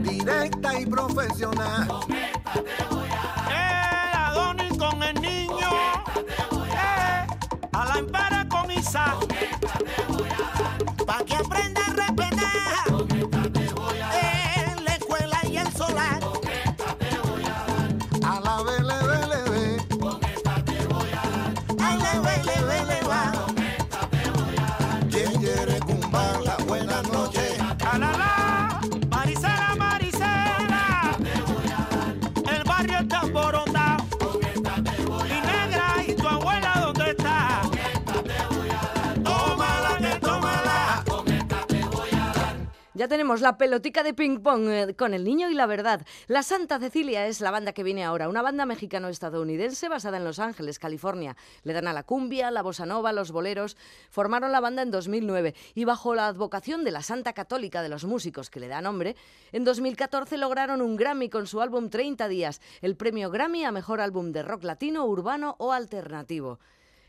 directa 0.03 0.81
y 0.81 0.87
profesional. 0.87 1.89
Ya 42.99 43.07
tenemos 43.07 43.41
la 43.43 43.59
pelotica 43.59 44.03
de 44.03 44.13
ping 44.13 44.41
pong 44.41 44.69
eh, 44.69 44.97
con 44.97 45.15
el 45.15 45.23
niño 45.23 45.49
y 45.49 45.55
la 45.55 45.67
verdad. 45.67 46.05
La 46.27 46.43
Santa 46.43 46.81
Cecilia 46.81 47.29
es 47.29 47.41
la 47.41 47.53
banda 47.53 47.73
que 47.73 47.85
viene 47.85 48.03
ahora, 48.03 48.29
una 48.29 48.43
banda 48.43 48.67
mexicano-estadounidense 48.67 49.89
basada 49.89 50.17
en 50.17 50.25
Los 50.25 50.41
Ángeles, 50.41 50.81
California. 50.81 51.37
Le 51.63 51.75
dan 51.75 51.87
a 51.87 51.93
la 51.93 52.03
cumbia, 52.03 52.51
la 52.51 52.61
bossa 52.61 52.87
nova, 52.87 53.13
los 53.13 53.31
boleros. 53.31 53.77
Formaron 54.11 54.51
la 54.51 54.59
banda 54.59 54.83
en 54.83 54.91
2009 54.91 55.55
y 55.77 55.85
bajo 55.85 56.17
la 56.17 56.27
advocación 56.27 56.83
de 56.83 56.91
la 56.91 57.05
Santa 57.05 57.35
Católica 57.35 57.83
de 57.83 57.89
los 57.89 58.05
músicos 58.05 58.51
que 58.51 58.59
le 58.59 58.67
da 58.67 58.83
nombre, 58.83 59.15
en 59.53 59.63
2014 59.63 60.37
lograron 60.37 60.83
un 60.83 60.97
Grammy 60.97 61.29
con 61.29 61.47
su 61.47 61.61
álbum 61.61 61.91
30 61.91 62.27
días, 62.27 62.61
el 62.83 62.97
premio 62.97 63.31
Grammy 63.31 63.63
a 63.63 63.71
mejor 63.71 64.01
álbum 64.01 64.33
de 64.33 64.43
rock 64.43 64.65
latino, 64.65 65.05
urbano 65.05 65.55
o 65.61 65.73
alternativo. 65.73 66.59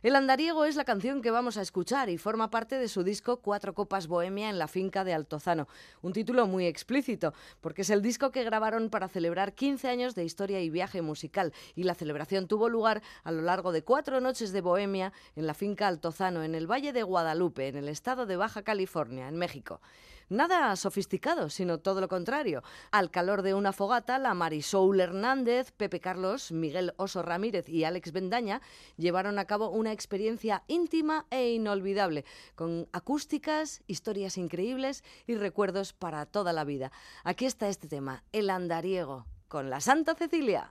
El 0.02 0.16
andariego 0.16 0.64
es 0.64 0.78
la 0.78 0.86
canción 0.86 1.22
que 1.22 1.30
vamos 1.30 1.58
a 1.58 1.62
escuchar 1.62 2.10
y 2.10 2.18
forma 2.18 2.50
parte 2.50 2.78
de 2.78 2.88
su 2.88 3.04
disco 3.04 3.42
Cuatro 3.42 3.74
Copas 3.74 4.08
Bohemia 4.08 4.50
en 4.50 4.58
la 4.58 4.70
finca 4.70 5.04
de 5.04 5.14
Altozano. 5.14 5.68
Un 6.02 6.14
título 6.14 6.48
muy 6.48 6.68
explícito, 6.68 7.34
porque 7.60 7.82
es 7.82 7.90
el 7.90 8.02
disco 8.02 8.32
que 8.32 8.46
grabaron 8.46 8.90
para 8.90 9.10
celebrar 9.10 9.56
15 9.56 9.90
años 9.90 10.16
de 10.16 10.24
historia 10.24 10.62
y 10.62 10.70
viaje 10.70 11.02
musical, 11.02 11.52
y 11.76 11.84
la 11.84 11.96
celebración 11.96 12.48
tuvo 12.48 12.70
lugar 12.70 13.02
a 13.26 13.34
lo 13.34 13.42
largo 13.42 13.74
de 13.74 13.84
cuatro 13.84 14.22
noches 14.22 14.54
de 14.54 14.62
Bohemia 14.62 15.12
en 15.36 15.46
la 15.46 15.54
finca 15.54 15.90
Altozano, 15.90 16.44
en 16.44 16.56
el 16.56 16.66
Valle 16.66 16.94
de 16.94 17.04
Guadalupe, 17.04 17.68
en 17.68 17.76
el 17.76 17.90
estado 17.90 18.26
de 18.26 18.38
Baja 18.38 18.62
California, 18.62 19.28
en 19.28 19.36
México. 19.36 19.82
Nada 20.30 20.76
sofisticado, 20.76 21.50
sino 21.50 21.80
todo 21.80 22.02
lo 22.02 22.08
contrario. 22.08 22.62
Al 22.92 23.10
calor 23.10 23.42
de 23.42 23.56
una 23.56 23.74
fogata, 23.74 24.20
la 24.20 24.36
Marisol 24.36 25.00
Hernández, 25.00 25.72
Pepe 25.72 26.00
Carlos, 26.00 26.52
Miguel 26.52 26.94
Oso 26.98 27.24
Ramírez 27.24 27.68
y 27.68 27.84
Alex 27.84 28.12
Bendaña 28.12 28.62
llevaron 28.96 29.40
a 29.40 29.46
cabo 29.46 29.70
una 29.70 29.92
experiencia 29.92 30.64
íntima 30.68 31.26
e 31.32 31.50
inolvidable, 31.50 32.26
con 32.54 32.88
acústicas, 32.92 33.82
historias 33.88 34.38
increíbles 34.38 35.04
y 35.26 35.36
recuerdos 35.36 35.94
para 35.94 36.28
toda 36.28 36.54
la 36.54 36.64
vida. 36.64 36.92
Aquí 37.24 37.46
está 37.46 37.68
este 37.68 37.88
tema, 37.88 38.24
El 38.32 38.52
andariego, 38.52 39.26
con 39.48 39.72
la 39.72 39.82
Santa 39.82 40.14
Cecilia. 40.14 40.70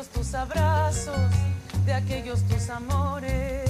Aquellos 0.00 0.08
tus 0.08 0.34
abrazos, 0.34 1.14
de 1.84 1.92
aquellos 1.92 2.42
tus 2.44 2.70
amores. 2.70 3.69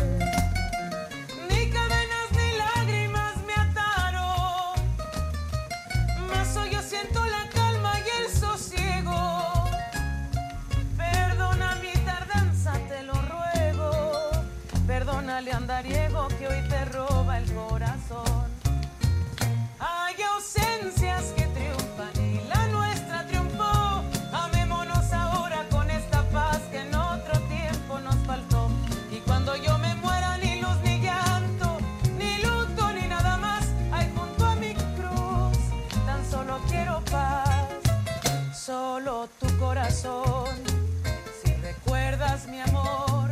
Si 39.92 41.52
recuerdas 41.62 42.46
mi 42.46 42.60
amor, 42.60 43.29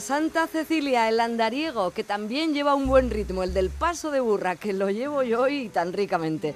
Santa 0.00 0.46
Cecilia, 0.46 1.08
el 1.08 1.18
andariego, 1.18 1.92
que 1.92 2.04
también 2.04 2.52
lleva 2.52 2.74
un 2.74 2.86
buen 2.86 3.10
ritmo, 3.10 3.42
el 3.42 3.54
del 3.54 3.70
paso 3.70 4.10
de 4.10 4.20
burra, 4.20 4.56
que 4.56 4.72
lo 4.74 4.90
llevo 4.90 5.22
yo 5.22 5.48
y 5.48 5.68
tan 5.70 5.92
ricamente. 5.92 6.54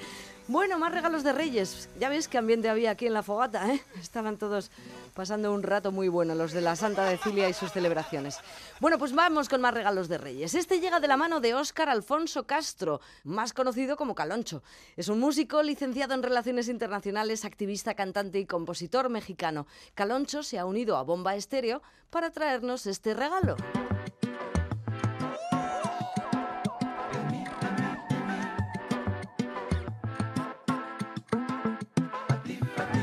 Bueno, 0.49 0.79
más 0.79 0.93
regalos 0.93 1.25
de 1.25 1.33
Reyes. 1.33 1.89
Ya 1.99 2.11
ves 2.11 2.29
qué 2.29 2.37
ambiente 2.37 2.69
había 2.69 2.91
aquí 2.91 3.07
en 3.07 3.15
la 3.15 3.23
fogata, 3.23 3.73
¿eh? 3.73 3.81
Estaban 4.01 4.37
todos 4.37 4.71
pasando 5.15 5.53
un 5.53 5.63
rato 5.63 5.93
muy 5.93 6.09
bueno, 6.09 6.35
los 6.35 6.53
de 6.53 6.61
la 6.61 6.77
Santa 6.77 7.09
Cecilia 7.11 7.49
y 7.49 7.53
sus 7.53 7.73
celebraciones. 7.73 8.39
Bueno, 8.81 8.99
pues 8.99 9.15
vamos 9.15 9.49
con 9.49 9.61
más 9.61 9.75
regalos 9.75 10.09
de 10.09 10.19
Reyes. 10.19 10.55
Este 10.55 10.81
llega 10.81 11.01
de 11.01 11.09
la 11.09 11.17
mano 11.17 11.41
de 11.41 11.55
Óscar 11.55 11.89
Alfonso 11.89 12.47
Castro, 12.47 13.01
más 13.25 13.53
conocido 13.53 13.97
como 13.97 14.15
Caloncho. 14.15 14.63
Es 14.97 15.09
un 15.09 15.21
músico 15.21 15.63
licenciado 15.63 16.15
en 16.15 16.23
Relaciones 16.23 16.69
Internacionales, 16.69 17.45
activista, 17.45 17.95
cantante 17.95 18.39
y 18.39 18.47
compositor 18.47 19.09
mexicano. 19.09 19.67
Caloncho 19.95 20.43
se 20.43 20.59
ha 20.59 20.65
unido 20.65 20.97
a 20.97 21.03
Bomba 21.03 21.35
Estéreo 21.35 21.83
para 22.11 22.31
traernos 22.31 22.87
este 22.87 23.15
regalo. 23.15 23.57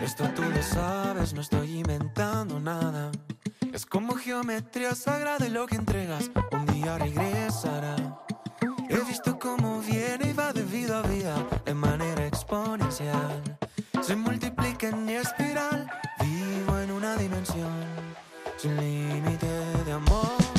Esto 0.10 0.28
tú 0.36 0.42
lo 0.42 0.64
sabes, 0.64 1.36
no 1.36 1.42
estoy 1.42 1.82
inventando 1.82 2.60
nada. 2.60 3.12
Es 3.72 3.86
como 3.86 4.16
geometría 4.16 4.96
sagrada 4.96 5.46
y 5.46 5.52
lo 5.52 5.68
que 5.68 5.76
entregas 5.76 6.32
un 6.52 6.66
día 6.66 6.98
regresará. 6.98 7.96
He 8.90 8.98
visto 9.08 9.38
cómo 9.38 9.82
viene 9.82 10.32
y 10.32 10.34
va 10.34 10.52
de 10.52 10.64
vida 10.64 10.98
a 10.98 11.08
vida 11.08 11.36
de 11.64 11.76
manera 11.76 12.26
exponencial. 12.26 13.60
Se 14.02 14.16
multiplica 14.16 14.88
en 14.88 15.08
espiral, 15.10 15.88
vivo 16.20 16.80
en 16.80 16.90
una 16.90 17.16
dimensión 17.16 17.86
sin 18.58 18.78
límite 18.78 19.46
de 19.86 19.92
amor. 19.92 20.59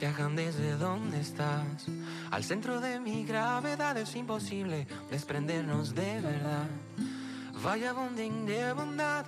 Viajan 0.00 0.34
desde 0.34 0.76
donde 0.76 1.20
estás. 1.20 1.86
Al 2.30 2.42
centro 2.42 2.80
de 2.80 2.98
mi 2.98 3.24
gravedad 3.26 3.96
es 3.98 4.16
imposible 4.16 4.86
desprendernos 5.10 5.94
de 5.94 6.20
verdad. 6.22 6.68
Vaya 7.62 7.92
bonding 7.92 8.46
de 8.46 8.72
bondad, 8.72 9.26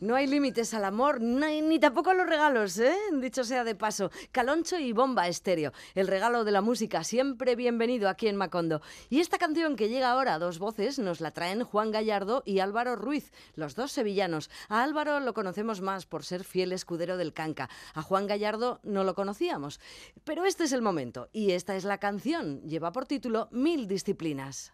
No 0.00 0.14
hay 0.14 0.26
límites 0.26 0.72
al 0.72 0.86
amor, 0.86 1.20
ni 1.20 1.78
tampoco 1.78 2.08
a 2.08 2.14
los 2.14 2.26
regalos, 2.26 2.78
¿eh? 2.78 2.96
Dicho 3.20 3.44
sea 3.44 3.64
de 3.64 3.74
paso. 3.74 4.10
Caloncho 4.32 4.78
y 4.78 4.94
Bomba 4.94 5.28
Estéreo, 5.28 5.74
el 5.94 6.06
regalo 6.06 6.42
de 6.44 6.52
la 6.52 6.62
música, 6.62 7.04
siempre 7.04 7.54
bienvenido 7.54 8.08
aquí 8.08 8.26
en 8.26 8.36
Macondo. 8.36 8.80
Y 9.10 9.20
esta 9.20 9.36
canción 9.36 9.76
que 9.76 9.90
llega 9.90 10.10
ahora 10.10 10.34
a 10.34 10.38
dos 10.38 10.58
voces 10.58 10.98
nos 10.98 11.20
la 11.20 11.32
traen 11.32 11.64
Juan 11.64 11.90
Gallardo 11.90 12.42
y 12.46 12.60
Álvaro 12.60 12.96
Ruiz, 12.96 13.30
los 13.56 13.74
dos 13.74 13.92
sevillanos. 13.92 14.48
A 14.70 14.82
Álvaro 14.82 15.20
lo 15.20 15.34
conocemos 15.34 15.82
más 15.82 16.06
por 16.06 16.24
ser 16.24 16.44
fiel 16.44 16.72
escudero 16.72 17.18
del 17.18 17.34
Canca. 17.34 17.68
A 17.92 18.00
Juan 18.00 18.26
Gallardo 18.26 18.80
no 18.82 19.04
lo 19.04 19.14
conocíamos. 19.14 19.80
Pero 20.24 20.46
este 20.46 20.64
es 20.64 20.72
el 20.72 20.80
momento 20.80 21.28
y 21.30 21.50
esta 21.50 21.76
es 21.76 21.84
la 21.84 21.98
canción. 21.98 22.62
Lleva 22.62 22.90
por 22.90 23.04
título 23.04 23.48
Mil 23.50 23.86
Disciplinas. 23.86 24.72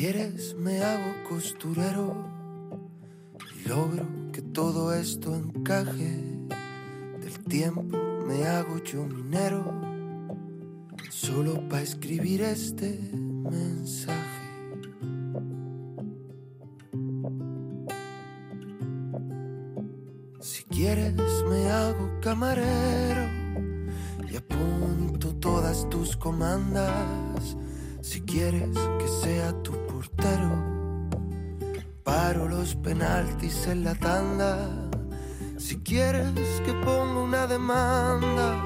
Quieres 0.00 0.54
me 0.54 0.82
hago 0.82 1.12
costurero 1.28 2.24
y 3.54 3.68
logro 3.68 4.06
que 4.32 4.40
todo 4.40 4.94
esto 4.94 5.36
encaje. 5.36 6.24
Del 7.20 7.38
tiempo 7.44 7.98
me 8.26 8.46
hago 8.46 8.82
yo 8.82 9.04
minero 9.04 9.62
solo 11.10 11.68
para 11.68 11.82
escribir 11.82 12.40
este 12.40 12.98
mensaje. 13.12 14.16
Si 20.40 20.64
quieres 20.64 21.44
me 21.50 21.70
hago 21.70 22.10
camarero 22.22 23.28
y 24.32 24.36
apunto 24.36 25.34
todas 25.34 25.86
tus 25.90 26.16
comandas. 26.16 27.54
Si 28.10 28.22
quieres 28.22 28.76
que 28.98 29.06
sea 29.06 29.52
tu 29.62 29.70
portero, 29.86 30.50
paro 32.02 32.48
los 32.48 32.74
penaltis 32.74 33.68
en 33.68 33.84
la 33.84 33.94
tanda. 33.94 34.68
Si 35.58 35.76
quieres 35.76 36.60
que 36.66 36.72
ponga 36.72 37.20
una 37.20 37.46
demanda 37.46 38.64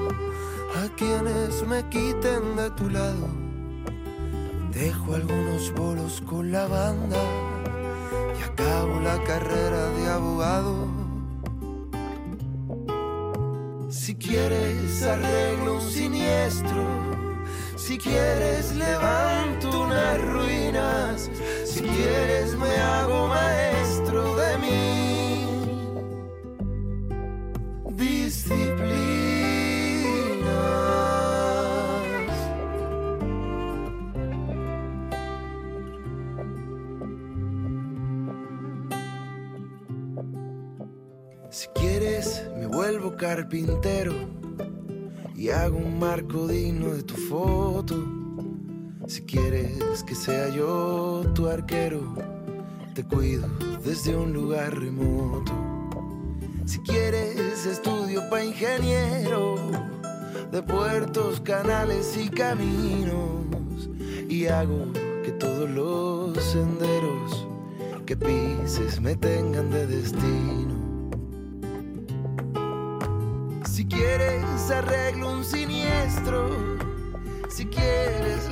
a 0.81 0.95
quienes 0.97 1.61
me 1.67 1.87
quiten 1.89 2.55
de 2.55 2.71
tu 2.71 2.89
lado, 2.89 3.27
dejo 4.71 5.13
algunos 5.13 5.71
bolos 5.75 6.23
con 6.25 6.51
la 6.51 6.65
banda 6.65 7.21
y 8.39 8.43
acabo 8.49 8.99
la 8.99 9.23
carrera 9.25 9.89
de 9.91 10.07
abogado. 10.07 10.87
Si 13.89 14.15
quieres 14.15 15.03
arreglo 15.03 15.75
un 15.75 15.81
siniestro, 15.81 17.14
si 17.87 17.99
quieres 17.99 18.75
levanto 18.75 19.83
unas 19.83 20.19
ruinas, 20.19 21.29
si 21.65 21.81
quieres 21.81 22.57
me 22.57 22.75
hago 22.77 23.27
maestro 23.27 24.35
de 24.37 24.57
mí. 24.57 25.45
Disciplinas. 27.91 28.55
Si 41.51 41.67
quieres 41.75 42.47
me 42.57 42.65
vuelvo 42.65 43.15
carpintero 43.15 44.44
y 45.45 45.51
hago 45.51 45.77
un 45.77 45.99
marco 45.99 46.47
digno 46.47 46.95
de 46.95 47.03
tu 47.03 47.13
foto. 47.13 48.03
Si 49.05 49.21
quieres 49.21 50.01
que 50.03 50.15
sea 50.15 50.49
yo 50.49 51.23
tu 51.35 51.47
arquero, 51.47 52.15
te 52.95 53.03
cuido 53.03 53.47
desde 53.83 54.15
un 54.15 54.33
lugar 54.33 54.75
remoto. 54.75 55.53
Si 56.65 56.79
quieres, 56.79 57.63
estudio 57.63 58.27
pa' 58.27 58.43
ingeniero 58.43 59.55
de 60.51 60.63
puertos, 60.63 61.39
canales 61.41 62.17
y 62.17 62.27
caminos 62.29 63.87
y 64.27 64.47
hago 64.47 64.91
que 65.23 65.31
todos 65.31 65.69
los 65.69 66.43
senderos 66.43 67.47
que 68.07 68.17
pises 68.17 68.99
me 68.99 69.15
tengan 69.15 69.69
de 69.69 69.85
destino. 69.85 70.74
Si 73.87 73.97
quieres 73.97 74.71
arreglo 74.71 75.29
un 75.29 75.43
siniestro, 75.43 76.49
si 77.49 77.67
quieres 77.67 78.49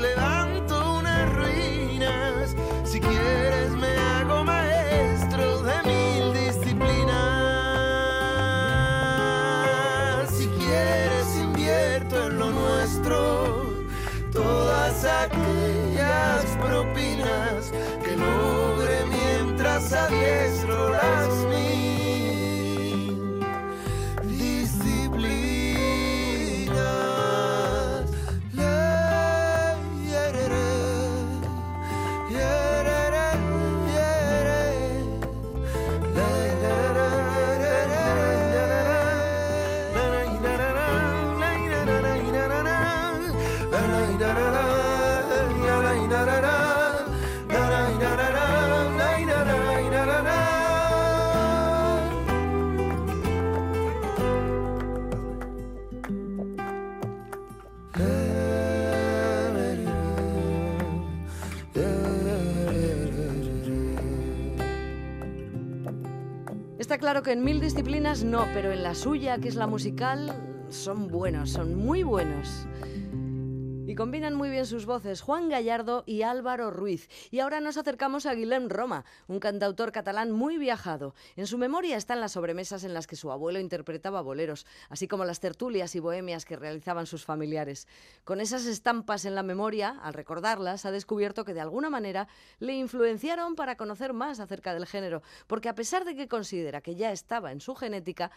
claro 67.03 67.21
que 67.21 67.33
en 67.33 67.43
mil 67.43 67.59
disciplinas 67.59 68.23
no, 68.23 68.47
pero 68.53 68.71
en 68.71 68.81
la 68.81 68.95
suya, 68.95 69.37
que 69.37 69.49
es 69.49 69.55
la 69.55 69.67
musical, 69.67 70.33
son 70.69 71.09
buenos, 71.09 71.49
son 71.49 71.75
muy 71.75 72.01
buenos. 72.01 72.65
Y 73.85 73.95
combinan 73.95 74.33
muy 74.33 74.49
bien 74.49 74.65
sus 74.65 74.85
voces 74.85 75.21
Juan 75.21 75.49
Gallardo 75.49 76.03
y 76.05 76.21
Álvaro 76.21 76.71
Ruiz. 76.71 77.09
Y 77.31 77.39
ahora 77.39 77.59
nos 77.59 77.77
acercamos 77.77 78.25
a 78.25 78.33
Guillem 78.33 78.69
Roma, 78.69 79.03
un 79.27 79.39
cantautor 79.39 79.91
catalán 79.91 80.31
muy 80.31 80.57
viajado. 80.57 81.13
En 81.35 81.47
su 81.47 81.57
memoria 81.57 81.97
están 81.97 82.21
las 82.21 82.31
sobremesas 82.31 82.85
en 82.85 82.93
las 82.93 83.07
que 83.07 83.17
su 83.17 83.31
abuelo 83.31 83.59
interpretaba 83.59 84.21
boleros, 84.21 84.65
así 84.89 85.07
como 85.07 85.25
las 85.25 85.41
tertulias 85.41 85.95
y 85.95 85.99
bohemias 85.99 86.45
que 86.45 86.55
realizaban 86.55 87.05
sus 87.05 87.25
familiares. 87.25 87.87
Con 88.23 88.39
esas 88.39 88.65
estampas 88.65 89.25
en 89.25 89.35
la 89.35 89.43
memoria, 89.43 89.99
al 90.01 90.13
recordarlas, 90.13 90.85
ha 90.85 90.91
descubierto 90.91 91.43
que 91.43 91.53
de 91.53 91.61
alguna 91.61 91.89
manera 91.89 92.29
le 92.59 92.73
influenciaron 92.73 93.55
para 93.55 93.75
conocer 93.75 94.13
más 94.13 94.39
acerca 94.39 94.73
del 94.73 94.85
género, 94.85 95.23
porque 95.45 95.69
a 95.69 95.75
pesar 95.75 96.05
de 96.05 96.15
que 96.15 96.29
considera 96.29 96.81
que 96.81 96.95
ya 96.95 97.11
estaba 97.11 97.51
en 97.51 97.59
su 97.59 97.75
genética, 97.75 98.31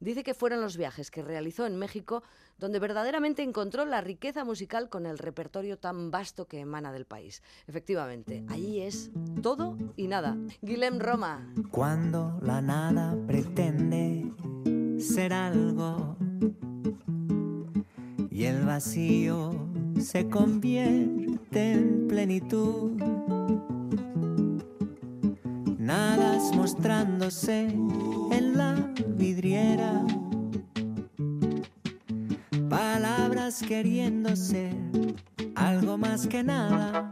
Dice 0.00 0.24
que 0.24 0.32
fueron 0.32 0.62
los 0.62 0.78
viajes 0.78 1.10
que 1.10 1.22
realizó 1.22 1.66
en 1.66 1.76
México 1.76 2.22
donde 2.58 2.78
verdaderamente 2.78 3.42
encontró 3.42 3.84
la 3.84 4.00
riqueza 4.00 4.44
musical 4.44 4.88
con 4.88 5.04
el 5.06 5.18
repertorio 5.18 5.78
tan 5.78 6.10
vasto 6.10 6.46
que 6.46 6.60
emana 6.60 6.90
del 6.90 7.04
país. 7.04 7.42
Efectivamente, 7.66 8.44
allí 8.48 8.80
es 8.80 9.10
todo 9.42 9.76
y 9.96 10.08
nada. 10.08 10.36
Guillem 10.62 11.00
Roma. 11.00 11.52
Cuando 11.70 12.38
la 12.42 12.62
nada 12.62 13.16
pretende 13.26 14.32
ser 14.98 15.32
algo 15.32 16.16
y 18.30 18.44
el 18.44 18.64
vacío 18.64 19.68
se 20.00 20.28
convierte 20.28 21.72
en 21.72 22.08
plenitud. 22.08 23.29
Nadas 25.90 26.54
mostrándose 26.54 27.62
en 27.62 28.56
la 28.56 28.76
vidriera. 29.08 30.04
Palabras 32.68 33.60
queriendo 33.60 34.36
ser 34.36 34.72
algo 35.56 35.98
más 35.98 36.28
que 36.28 36.44
nada. 36.44 37.10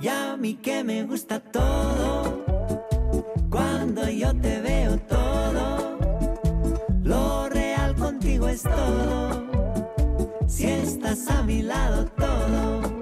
Y 0.00 0.08
a 0.08 0.36
mí 0.36 0.54
que 0.54 0.82
me 0.82 1.04
gusta 1.04 1.38
todo. 1.38 2.44
Cuando 3.48 4.10
yo 4.10 4.34
te 4.34 4.60
veo 4.60 4.98
todo. 4.98 5.98
Lo 7.04 7.48
real 7.48 7.94
contigo 7.94 8.48
es 8.48 8.64
todo. 8.64 9.46
Si 10.48 10.64
estás 10.64 11.30
a 11.30 11.44
mi 11.44 11.62
lado 11.62 12.06
todo. 12.06 12.95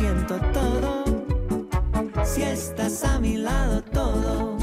Siento 0.00 0.38
todo, 0.54 1.04
si 2.24 2.42
estás 2.42 3.04
a 3.04 3.20
mi 3.20 3.36
lado 3.36 3.82
todo. 3.82 4.56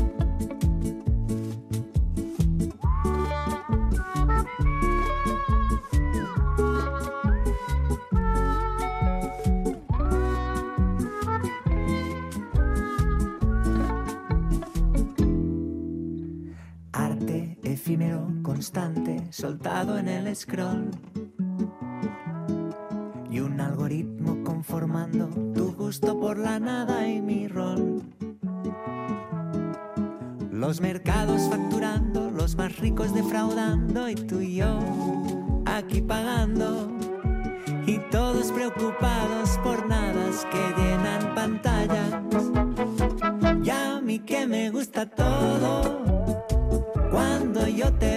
Arte 16.91 17.59
efímero, 17.61 18.27
constante, 18.41 19.27
soltado 19.29 19.99
en 19.99 20.07
el 20.07 20.35
scroll. 20.35 20.89
Y 23.29 23.39
un 23.39 23.61
algoritmo 23.61 24.16
conformando 24.77 25.27
tu 25.55 25.73
gusto 25.73 26.19
por 26.19 26.37
la 26.37 26.59
nada 26.59 27.07
y 27.07 27.19
mi 27.19 27.47
rol. 27.47 28.03
Los 30.51 30.81
mercados 30.81 31.49
facturando, 31.49 32.29
los 32.29 32.55
más 32.55 32.77
ricos 32.77 33.11
defraudando 33.11 34.07
y 34.07 34.13
tú 34.13 34.39
y 34.39 34.57
yo 34.57 34.79
aquí 35.65 36.01
pagando. 36.01 36.91
Y 37.87 37.97
todos 38.11 38.51
preocupados 38.51 39.57
por 39.63 39.87
nadas 39.87 40.45
que 40.51 40.81
llenan 40.81 41.33
pantallas. 41.33 42.13
Y 43.63 43.69
a 43.71 43.99
mí 43.99 44.19
que 44.19 44.45
me 44.45 44.69
gusta 44.69 45.09
todo 45.09 46.03
cuando 47.09 47.67
yo 47.67 47.91
te 47.93 48.16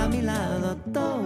a 0.00 0.08
mi 0.08 0.22
lado 0.22 0.76
todo. 0.92 1.20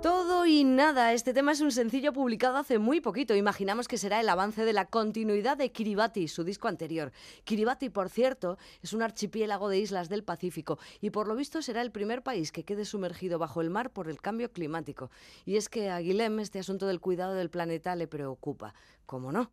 Todo 0.00 0.46
y 0.46 0.64
nada, 0.64 1.12
este 1.12 1.32
tema 1.32 1.52
es 1.52 1.60
un 1.60 1.72
sencillo 1.72 2.12
publicado 2.12 2.56
hace 2.56 2.78
muy 2.78 3.00
poquito. 3.00 3.34
Imaginamos 3.34 3.88
que 3.88 3.98
será 3.98 4.20
el 4.20 4.28
avance 4.28 4.64
de 4.64 4.72
la 4.72 4.86
continuidad 4.86 5.56
de 5.56 5.72
Kiribati, 5.72 6.28
su 6.28 6.44
disco 6.44 6.68
anterior. 6.68 7.12
Kiribati, 7.44 7.88
por 7.88 8.10
cierto, 8.10 8.58
es 8.82 8.92
un 8.92 9.02
archipiélago 9.02 9.68
de 9.68 9.78
islas 9.78 10.08
del 10.08 10.24
Pacífico 10.24 10.78
y 11.00 11.10
por 11.10 11.26
lo 11.26 11.36
visto 11.36 11.62
será 11.62 11.80
el 11.80 11.90
primer 11.90 12.22
país 12.22 12.52
que 12.52 12.64
quede 12.64 12.84
sumergido 12.84 13.38
bajo 13.38 13.60
el 13.60 13.70
mar 13.70 13.90
por 13.90 14.08
el 14.08 14.20
cambio 14.20 14.52
climático. 14.52 15.10
Y 15.44 15.56
es 15.56 15.68
que 15.68 15.90
a 15.90 15.98
Guilhem 15.98 16.40
este 16.40 16.58
asunto 16.58 16.86
del 16.86 17.00
cuidado 17.00 17.34
del 17.34 17.50
planeta 17.50 17.96
le 17.96 18.06
preocupa. 18.06 18.74
¿Cómo 19.06 19.32
no? 19.32 19.52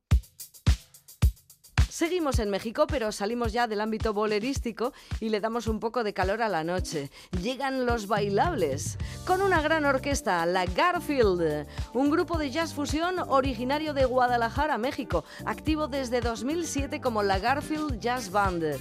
Seguimos 1.91 2.39
en 2.39 2.49
México, 2.49 2.87
pero 2.87 3.11
salimos 3.11 3.51
ya 3.51 3.67
del 3.67 3.81
ámbito 3.81 4.13
bolerístico 4.13 4.93
y 5.19 5.27
le 5.27 5.41
damos 5.41 5.67
un 5.67 5.81
poco 5.81 6.05
de 6.05 6.13
calor 6.13 6.41
a 6.41 6.47
la 6.47 6.63
noche. 6.63 7.11
Llegan 7.41 7.85
los 7.85 8.07
bailables, 8.07 8.97
con 9.27 9.41
una 9.41 9.61
gran 9.61 9.83
orquesta, 9.83 10.45
la 10.45 10.65
Garfield, 10.65 11.67
un 11.93 12.09
grupo 12.09 12.37
de 12.37 12.49
jazz 12.49 12.73
fusión 12.73 13.19
originario 13.19 13.93
de 13.93 14.05
Guadalajara, 14.05 14.77
México, 14.77 15.25
activo 15.45 15.89
desde 15.89 16.21
2007 16.21 17.01
como 17.01 17.23
la 17.23 17.39
Garfield 17.39 17.99
Jazz 17.99 18.31
Band. 18.31 18.77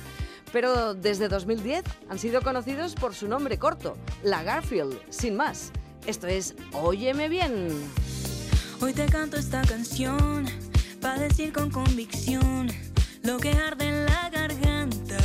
Pero 0.53 0.95
desde 0.95 1.27
2010 1.27 1.83
han 2.09 2.19
sido 2.21 2.43
conocidos 2.43 2.95
por 2.95 3.17
su 3.17 3.27
nombre 3.27 3.59
corto, 3.59 3.97
la 4.23 4.45
Garfield, 4.45 4.97
sin 5.11 5.35
más. 5.35 5.73
Esto 6.07 6.29
es 6.29 6.55
Óyeme 6.75 7.29
bien. 7.29 7.71
Hoy 8.81 8.93
te 8.93 9.07
canto 9.07 9.37
esta 9.37 9.63
canción 9.63 10.47
para 11.01 11.19
decir 11.19 11.53
con 11.53 11.73
convicción 11.73 12.71
lo 13.23 13.39
que 13.39 13.51
arde 13.51 13.89
en 13.89 14.07
la 14.07 14.31
garganta. 14.31 15.18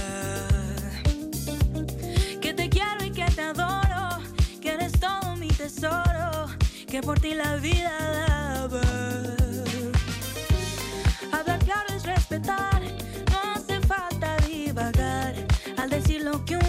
Que 2.42 2.54
te 2.54 2.70
quiero 2.70 3.04
y 3.06 3.12
que 3.12 3.26
te 3.26 3.42
adoro, 3.42 4.22
que 4.62 4.74
eres 4.74 4.94
todo 5.00 5.36
mi 5.38 5.48
tesoro, 5.48 6.48
que 6.88 7.02
por 7.02 7.20
ti 7.20 7.34
la 7.34 7.56
vida 7.58 7.92
daba. 8.28 8.82
Hablar 11.32 11.60
claro 11.60 11.96
es 11.96 12.04
respetar, 12.04 12.82
no 13.32 13.54
hace 13.54 13.80
falta 13.82 14.38
divagar 14.48 15.36
al 15.78 15.90
decir 15.90 16.22
lo 16.22 16.44
que 16.46 16.56
uno 16.58 16.65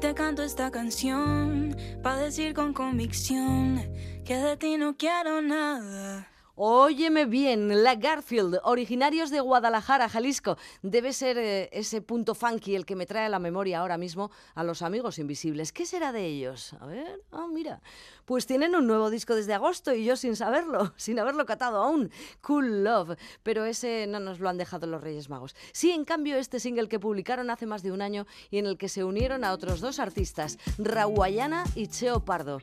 Te 0.00 0.14
canto 0.14 0.42
esta 0.42 0.70
canción 0.70 1.76
para 2.02 2.16
decir 2.16 2.54
con 2.54 2.72
convicción 2.72 3.92
que 4.24 4.34
de 4.34 4.56
ti 4.56 4.78
no 4.78 4.96
quiero 4.96 5.42
nada. 5.42 6.26
Óyeme 6.62 7.24
bien, 7.24 7.82
la 7.82 7.94
Garfield, 7.94 8.58
originarios 8.64 9.30
de 9.30 9.40
Guadalajara, 9.40 10.10
Jalisco. 10.10 10.58
Debe 10.82 11.14
ser 11.14 11.38
eh, 11.38 11.70
ese 11.72 12.02
punto 12.02 12.34
funky 12.34 12.74
el 12.74 12.84
que 12.84 12.96
me 12.96 13.06
trae 13.06 13.24
a 13.24 13.28
la 13.30 13.38
memoria 13.38 13.80
ahora 13.80 13.96
mismo 13.96 14.30
a 14.54 14.62
los 14.62 14.82
amigos 14.82 15.18
invisibles. 15.18 15.72
¿Qué 15.72 15.86
será 15.86 16.12
de 16.12 16.26
ellos? 16.26 16.74
A 16.78 16.84
ver, 16.84 17.22
ah, 17.32 17.46
mira. 17.50 17.80
Pues 18.26 18.44
tienen 18.44 18.76
un 18.76 18.86
nuevo 18.86 19.08
disco 19.08 19.34
desde 19.34 19.54
agosto 19.54 19.94
y 19.94 20.04
yo 20.04 20.16
sin 20.16 20.36
saberlo, 20.36 20.92
sin 20.98 21.18
haberlo 21.18 21.46
catado 21.46 21.82
aún. 21.82 22.10
Cool 22.42 22.84
Love. 22.84 23.16
Pero 23.42 23.64
ese 23.64 24.06
no 24.06 24.20
nos 24.20 24.38
lo 24.38 24.50
han 24.50 24.58
dejado 24.58 24.86
los 24.86 25.00
Reyes 25.00 25.30
Magos. 25.30 25.56
Sí, 25.72 25.92
en 25.92 26.04
cambio, 26.04 26.36
este 26.36 26.60
single 26.60 26.88
que 26.88 27.00
publicaron 27.00 27.48
hace 27.48 27.64
más 27.64 27.82
de 27.82 27.90
un 27.90 28.02
año 28.02 28.26
y 28.50 28.58
en 28.58 28.66
el 28.66 28.76
que 28.76 28.90
se 28.90 29.02
unieron 29.02 29.44
a 29.44 29.54
otros 29.54 29.80
dos 29.80 29.98
artistas, 29.98 30.58
Rawayana 30.76 31.64
y 31.74 31.86
Cheo 31.86 32.22
Pardo. 32.22 32.60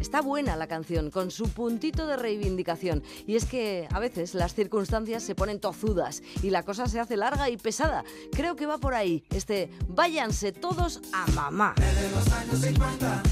Está 0.00 0.20
buena 0.20 0.56
la 0.56 0.66
canción, 0.66 1.10
con 1.10 1.30
su 1.30 1.48
puntito 1.48 2.06
de 2.06 2.16
reivindicación. 2.16 3.02
Y 3.26 3.36
es 3.36 3.44
que 3.44 3.88
a 3.90 3.98
veces 3.98 4.34
las 4.34 4.54
circunstancias 4.54 5.22
se 5.22 5.34
ponen 5.34 5.60
tozudas 5.60 6.22
y 6.42 6.50
la 6.50 6.62
cosa 6.62 6.86
se 6.86 7.00
hace 7.00 7.16
larga 7.16 7.48
y 7.48 7.56
pesada. 7.56 8.04
Creo 8.32 8.56
que 8.56 8.66
va 8.66 8.78
por 8.78 8.94
ahí. 8.94 9.24
Este, 9.30 9.70
váyanse 9.88 10.52
todos 10.52 11.00
a 11.12 11.26
mamá. 11.32 11.74
Desde 11.76 12.10
los 12.10 12.32
años 12.32 12.60
50, 12.60 13.22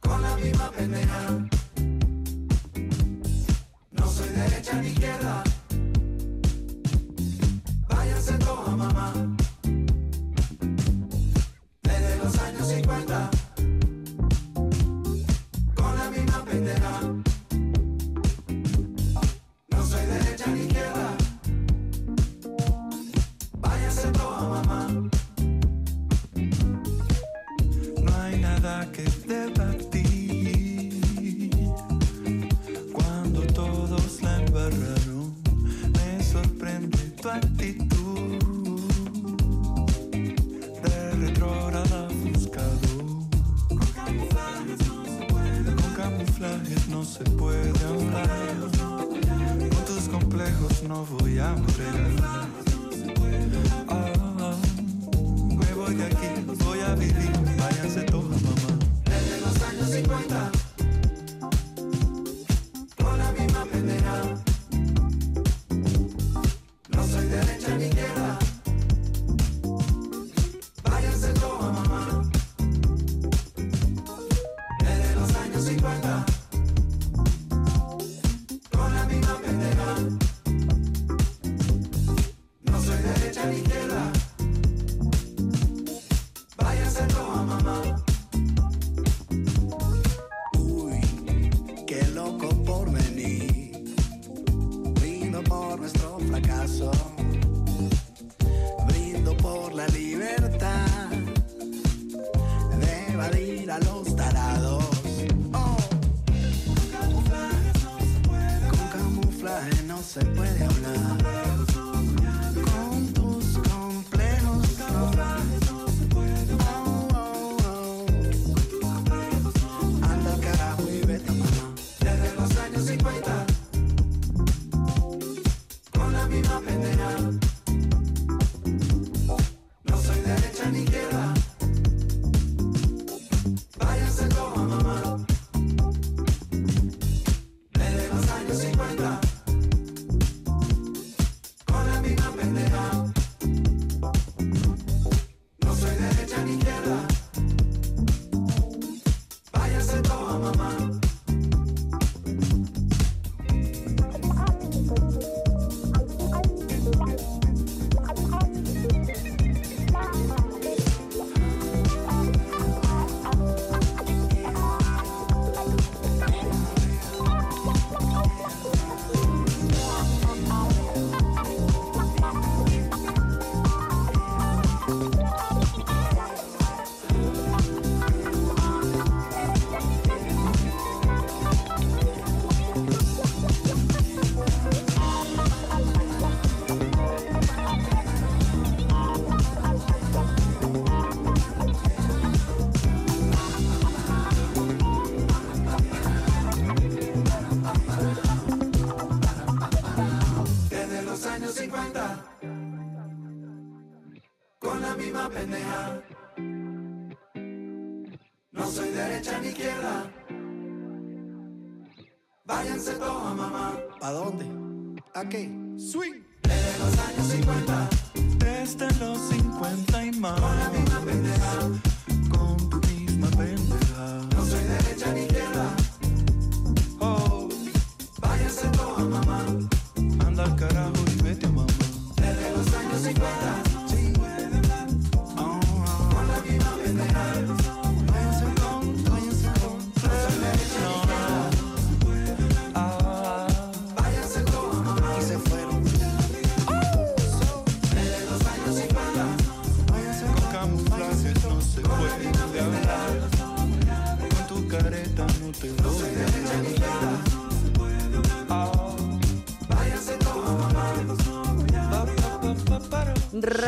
con 0.00 0.22
la 0.22 0.36
misma 0.36 0.70
pendeja. 0.70 1.48
No 3.90 4.06
soy 4.06 4.28
derecha 4.28 4.80
ni 4.80 4.88
izquierda. 4.88 5.42
Váyanse 7.88 8.38
todos 8.38 8.68
a 8.68 8.76
mamá. 8.76 9.36
No 46.98 47.04
se 47.04 47.22
puede 47.22 47.70
hablar. 47.86 48.28
Con 49.70 49.84
tus 49.84 50.08
complejos 50.08 50.82
no 50.82 51.04
voy 51.06 51.38
a 51.38 51.52
bregar. 51.52 52.47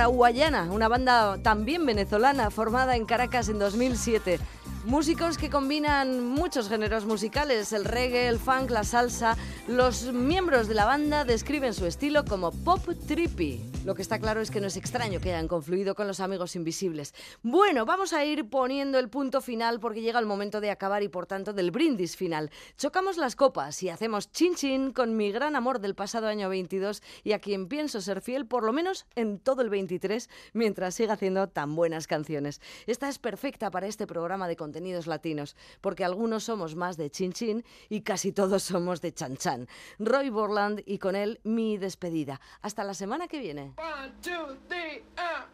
Rawayana, 0.00 0.70
una 0.72 0.88
banda 0.88 1.36
también 1.42 1.84
venezolana 1.84 2.50
formada 2.50 2.96
en 2.96 3.04
Caracas 3.04 3.50
en 3.50 3.58
2007. 3.58 4.40
Músicos 4.86 5.36
que 5.36 5.50
combinan 5.50 6.24
muchos 6.24 6.70
géneros 6.70 7.04
musicales, 7.04 7.74
el 7.74 7.84
reggae, 7.84 8.26
el 8.26 8.38
funk, 8.38 8.70
la 8.70 8.82
salsa. 8.82 9.36
Los 9.68 10.10
miembros 10.14 10.68
de 10.68 10.74
la 10.74 10.86
banda 10.86 11.26
describen 11.26 11.74
su 11.74 11.84
estilo 11.84 12.24
como 12.24 12.50
pop 12.50 12.80
trippy. 13.06 13.69
Lo 13.82 13.94
que 13.94 14.02
está 14.02 14.18
claro 14.18 14.42
es 14.42 14.50
que 14.50 14.60
no 14.60 14.66
es 14.66 14.76
extraño 14.76 15.20
que 15.20 15.30
hayan 15.30 15.48
confluido 15.48 15.94
con 15.94 16.06
los 16.06 16.20
amigos 16.20 16.54
invisibles. 16.54 17.14
Bueno, 17.42 17.86
vamos 17.86 18.12
a 18.12 18.22
ir 18.26 18.50
poniendo 18.50 18.98
el 18.98 19.08
punto 19.08 19.40
final 19.40 19.80
porque 19.80 20.02
llega 20.02 20.18
el 20.18 20.26
momento 20.26 20.60
de 20.60 20.70
acabar 20.70 21.02
y 21.02 21.08
por 21.08 21.26
tanto 21.26 21.54
del 21.54 21.70
brindis 21.70 22.14
final. 22.14 22.50
Chocamos 22.76 23.16
las 23.16 23.36
copas 23.36 23.82
y 23.82 23.88
hacemos 23.88 24.30
chin 24.32 24.54
chin 24.54 24.92
con 24.92 25.16
mi 25.16 25.32
gran 25.32 25.56
amor 25.56 25.80
del 25.80 25.94
pasado 25.94 26.26
año 26.26 26.50
22 26.50 27.02
y 27.24 27.32
a 27.32 27.38
quien 27.38 27.68
pienso 27.68 28.02
ser 28.02 28.20
fiel 28.20 28.46
por 28.46 28.64
lo 28.64 28.74
menos 28.74 29.06
en 29.14 29.38
todo 29.38 29.62
el 29.62 29.70
23 29.70 30.28
mientras 30.52 30.94
siga 30.94 31.14
haciendo 31.14 31.48
tan 31.48 31.74
buenas 31.74 32.06
canciones. 32.06 32.60
Esta 32.86 33.08
es 33.08 33.18
perfecta 33.18 33.70
para 33.70 33.86
este 33.86 34.06
programa 34.06 34.46
de 34.46 34.56
contenidos 34.56 35.06
latinos 35.06 35.56
porque 35.80 36.04
algunos 36.04 36.44
somos 36.44 36.76
más 36.76 36.98
de 36.98 37.10
chin 37.10 37.32
chin 37.32 37.64
y 37.88 38.02
casi 38.02 38.30
todos 38.30 38.62
somos 38.62 39.00
de 39.00 39.14
chan 39.14 39.38
chan. 39.38 39.68
Roy 39.98 40.28
Borland 40.28 40.82
y 40.84 40.98
con 40.98 41.16
él 41.16 41.40
mi 41.44 41.78
despedida. 41.78 42.42
Hasta 42.60 42.84
la 42.84 42.92
semana 42.92 43.26
que 43.26 43.40
viene. 43.40 43.69
One, 43.76 44.12
two, 44.22 44.56
three, 44.68 45.02
ah. 45.16 45.46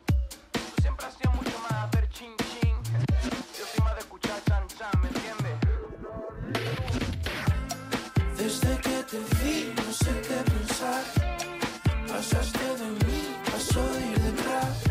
Tú 0.52 0.82
siempre 0.82 1.06
sido 1.18 1.32
mucho 1.32 1.58
más 1.68 1.90
ver 1.90 2.08
chin 2.10 2.32
chin. 2.50 2.74
Yo 3.58 3.64
soy 3.66 3.84
más 3.84 3.94
de 3.94 4.00
escuchar 4.00 4.42
chan 4.48 4.66
chan, 4.78 4.90
¿me 5.02 5.08
entiendes? 5.08 5.56
Desde 8.38 8.76
que 8.80 9.02
te 9.10 9.18
vi, 9.18 9.72
no 9.76 9.92
sé 9.92 10.12
qué 10.28 10.38
pensar. 10.50 11.02
Pasaste 12.08 12.66
de 12.80 12.88
mí, 13.04 13.36
paso 13.50 13.82
de 13.92 14.06
ir 14.06 14.18
detrás. 14.20 14.82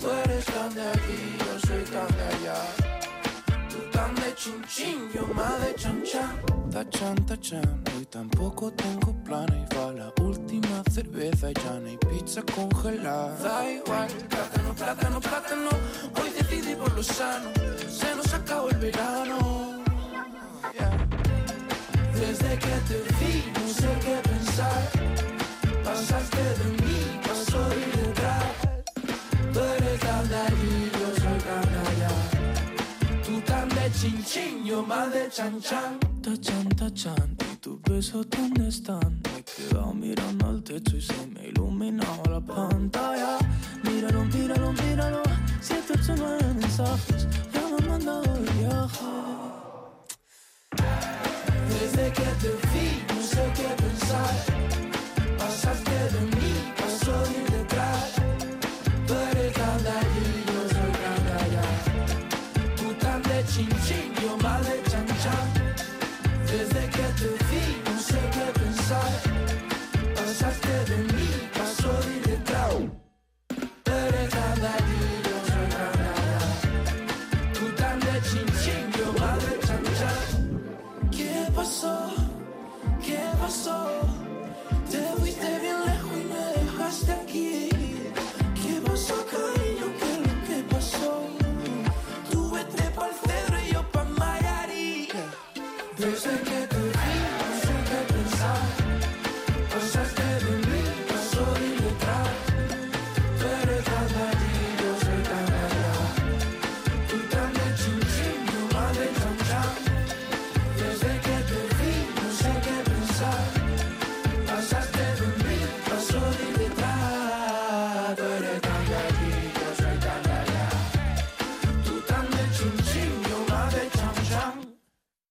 Tú 0.00 0.10
eres 0.10 0.44
tan 0.46 0.74
de 0.74 0.88
aquí, 0.88 1.36
yo 1.38 1.58
soy 1.66 1.84
tan 1.84 2.08
de 2.16 2.24
allá. 2.34 2.58
Tú 3.68 3.78
tan 3.92 4.14
de 4.14 4.34
chin 4.34 4.64
chin, 4.66 5.10
yo 5.12 5.26
más 5.34 5.60
de 5.60 5.74
chan 5.74 6.02
chan. 6.04 6.40
Tachan, 6.70 7.16
tachan, 7.26 7.84
hoy 7.96 8.06
tampoco 8.06 8.72
tengo 8.72 9.12
planes 9.24 9.68
va 9.76 9.92
la 9.92 10.10
última 10.50 10.82
cerveza 10.90 11.52
ya 11.52 11.78
no 11.78 11.86
hay 11.86 11.96
pizza 11.96 12.42
congelada. 12.42 13.36
Da 13.38 13.70
igual, 13.70 14.08
plátano, 14.28 14.74
plátano, 14.74 15.20
plátano. 15.20 15.70
Hoy 16.20 16.30
decidí 16.36 16.74
por 16.74 16.92
lo 16.92 17.02
sano. 17.02 17.50
Se 17.88 18.14
nos 18.16 18.34
acabó 18.34 18.68
el 18.70 18.78
verano. 18.78 19.38
Yeah. 20.74 20.90
Desde 22.14 22.58
que 22.58 22.74
te 22.88 22.98
vi, 23.18 23.44
no 23.54 23.68
sé 23.72 23.88
qué 24.04 24.16
pensar. 24.28 24.82
Pasaste 25.84 26.42
de 26.58 26.82
mí, 26.82 27.20
paso 27.22 27.68
de 27.68 28.02
detrás. 28.02 28.44
Tú 29.52 29.60
eres 29.60 30.00
tan 30.00 30.28
de 30.28 30.36
allí, 30.36 30.90
yo 31.00 31.08
soy 31.22 31.38
tan 31.46 31.66
de 31.72 31.80
allá. 31.90 32.12
Tú 33.24 33.40
tan 33.42 33.68
de 33.68 33.92
chin 33.92 34.24
chin, 34.24 34.64
yo 34.64 34.82
más 34.82 35.12
de 35.12 35.28
chan 35.30 35.60
chan. 35.60 35.98
Tachan, 36.22 36.68
tachan, 36.70 37.36
¿y 37.52 37.56
tus 37.56 37.80
besos 37.82 38.28
dónde 38.28 38.68
están? 38.68 39.19
Quedado 39.68 39.92
mirando 39.92 40.46
al 40.48 40.62
techo 40.62 40.96
y 40.96 41.02
se 41.02 41.26
me 41.26 41.40
ha 41.40 41.44
iluminado 41.44 42.22
la 42.30 42.40
pantalla. 42.40 43.38
Míralo, 43.82 44.24
míralo, 44.24 44.72
míralo. 44.72 45.22
Siete, 45.60 45.92
ocho, 45.94 46.14
nueve 46.16 46.54
mensajes, 46.54 47.28
ya 47.52 47.60
me 47.68 47.76
han 47.76 47.88
mandado 47.88 48.22
de 48.22 48.52
viaje. 48.52 49.04
Desde 51.68 52.12
que 52.12 52.28
te 52.40 52.50
vi, 52.72 53.14
no 53.14 53.22
sé 53.22 53.52
qué 53.54 53.82
pensar. 53.82 54.70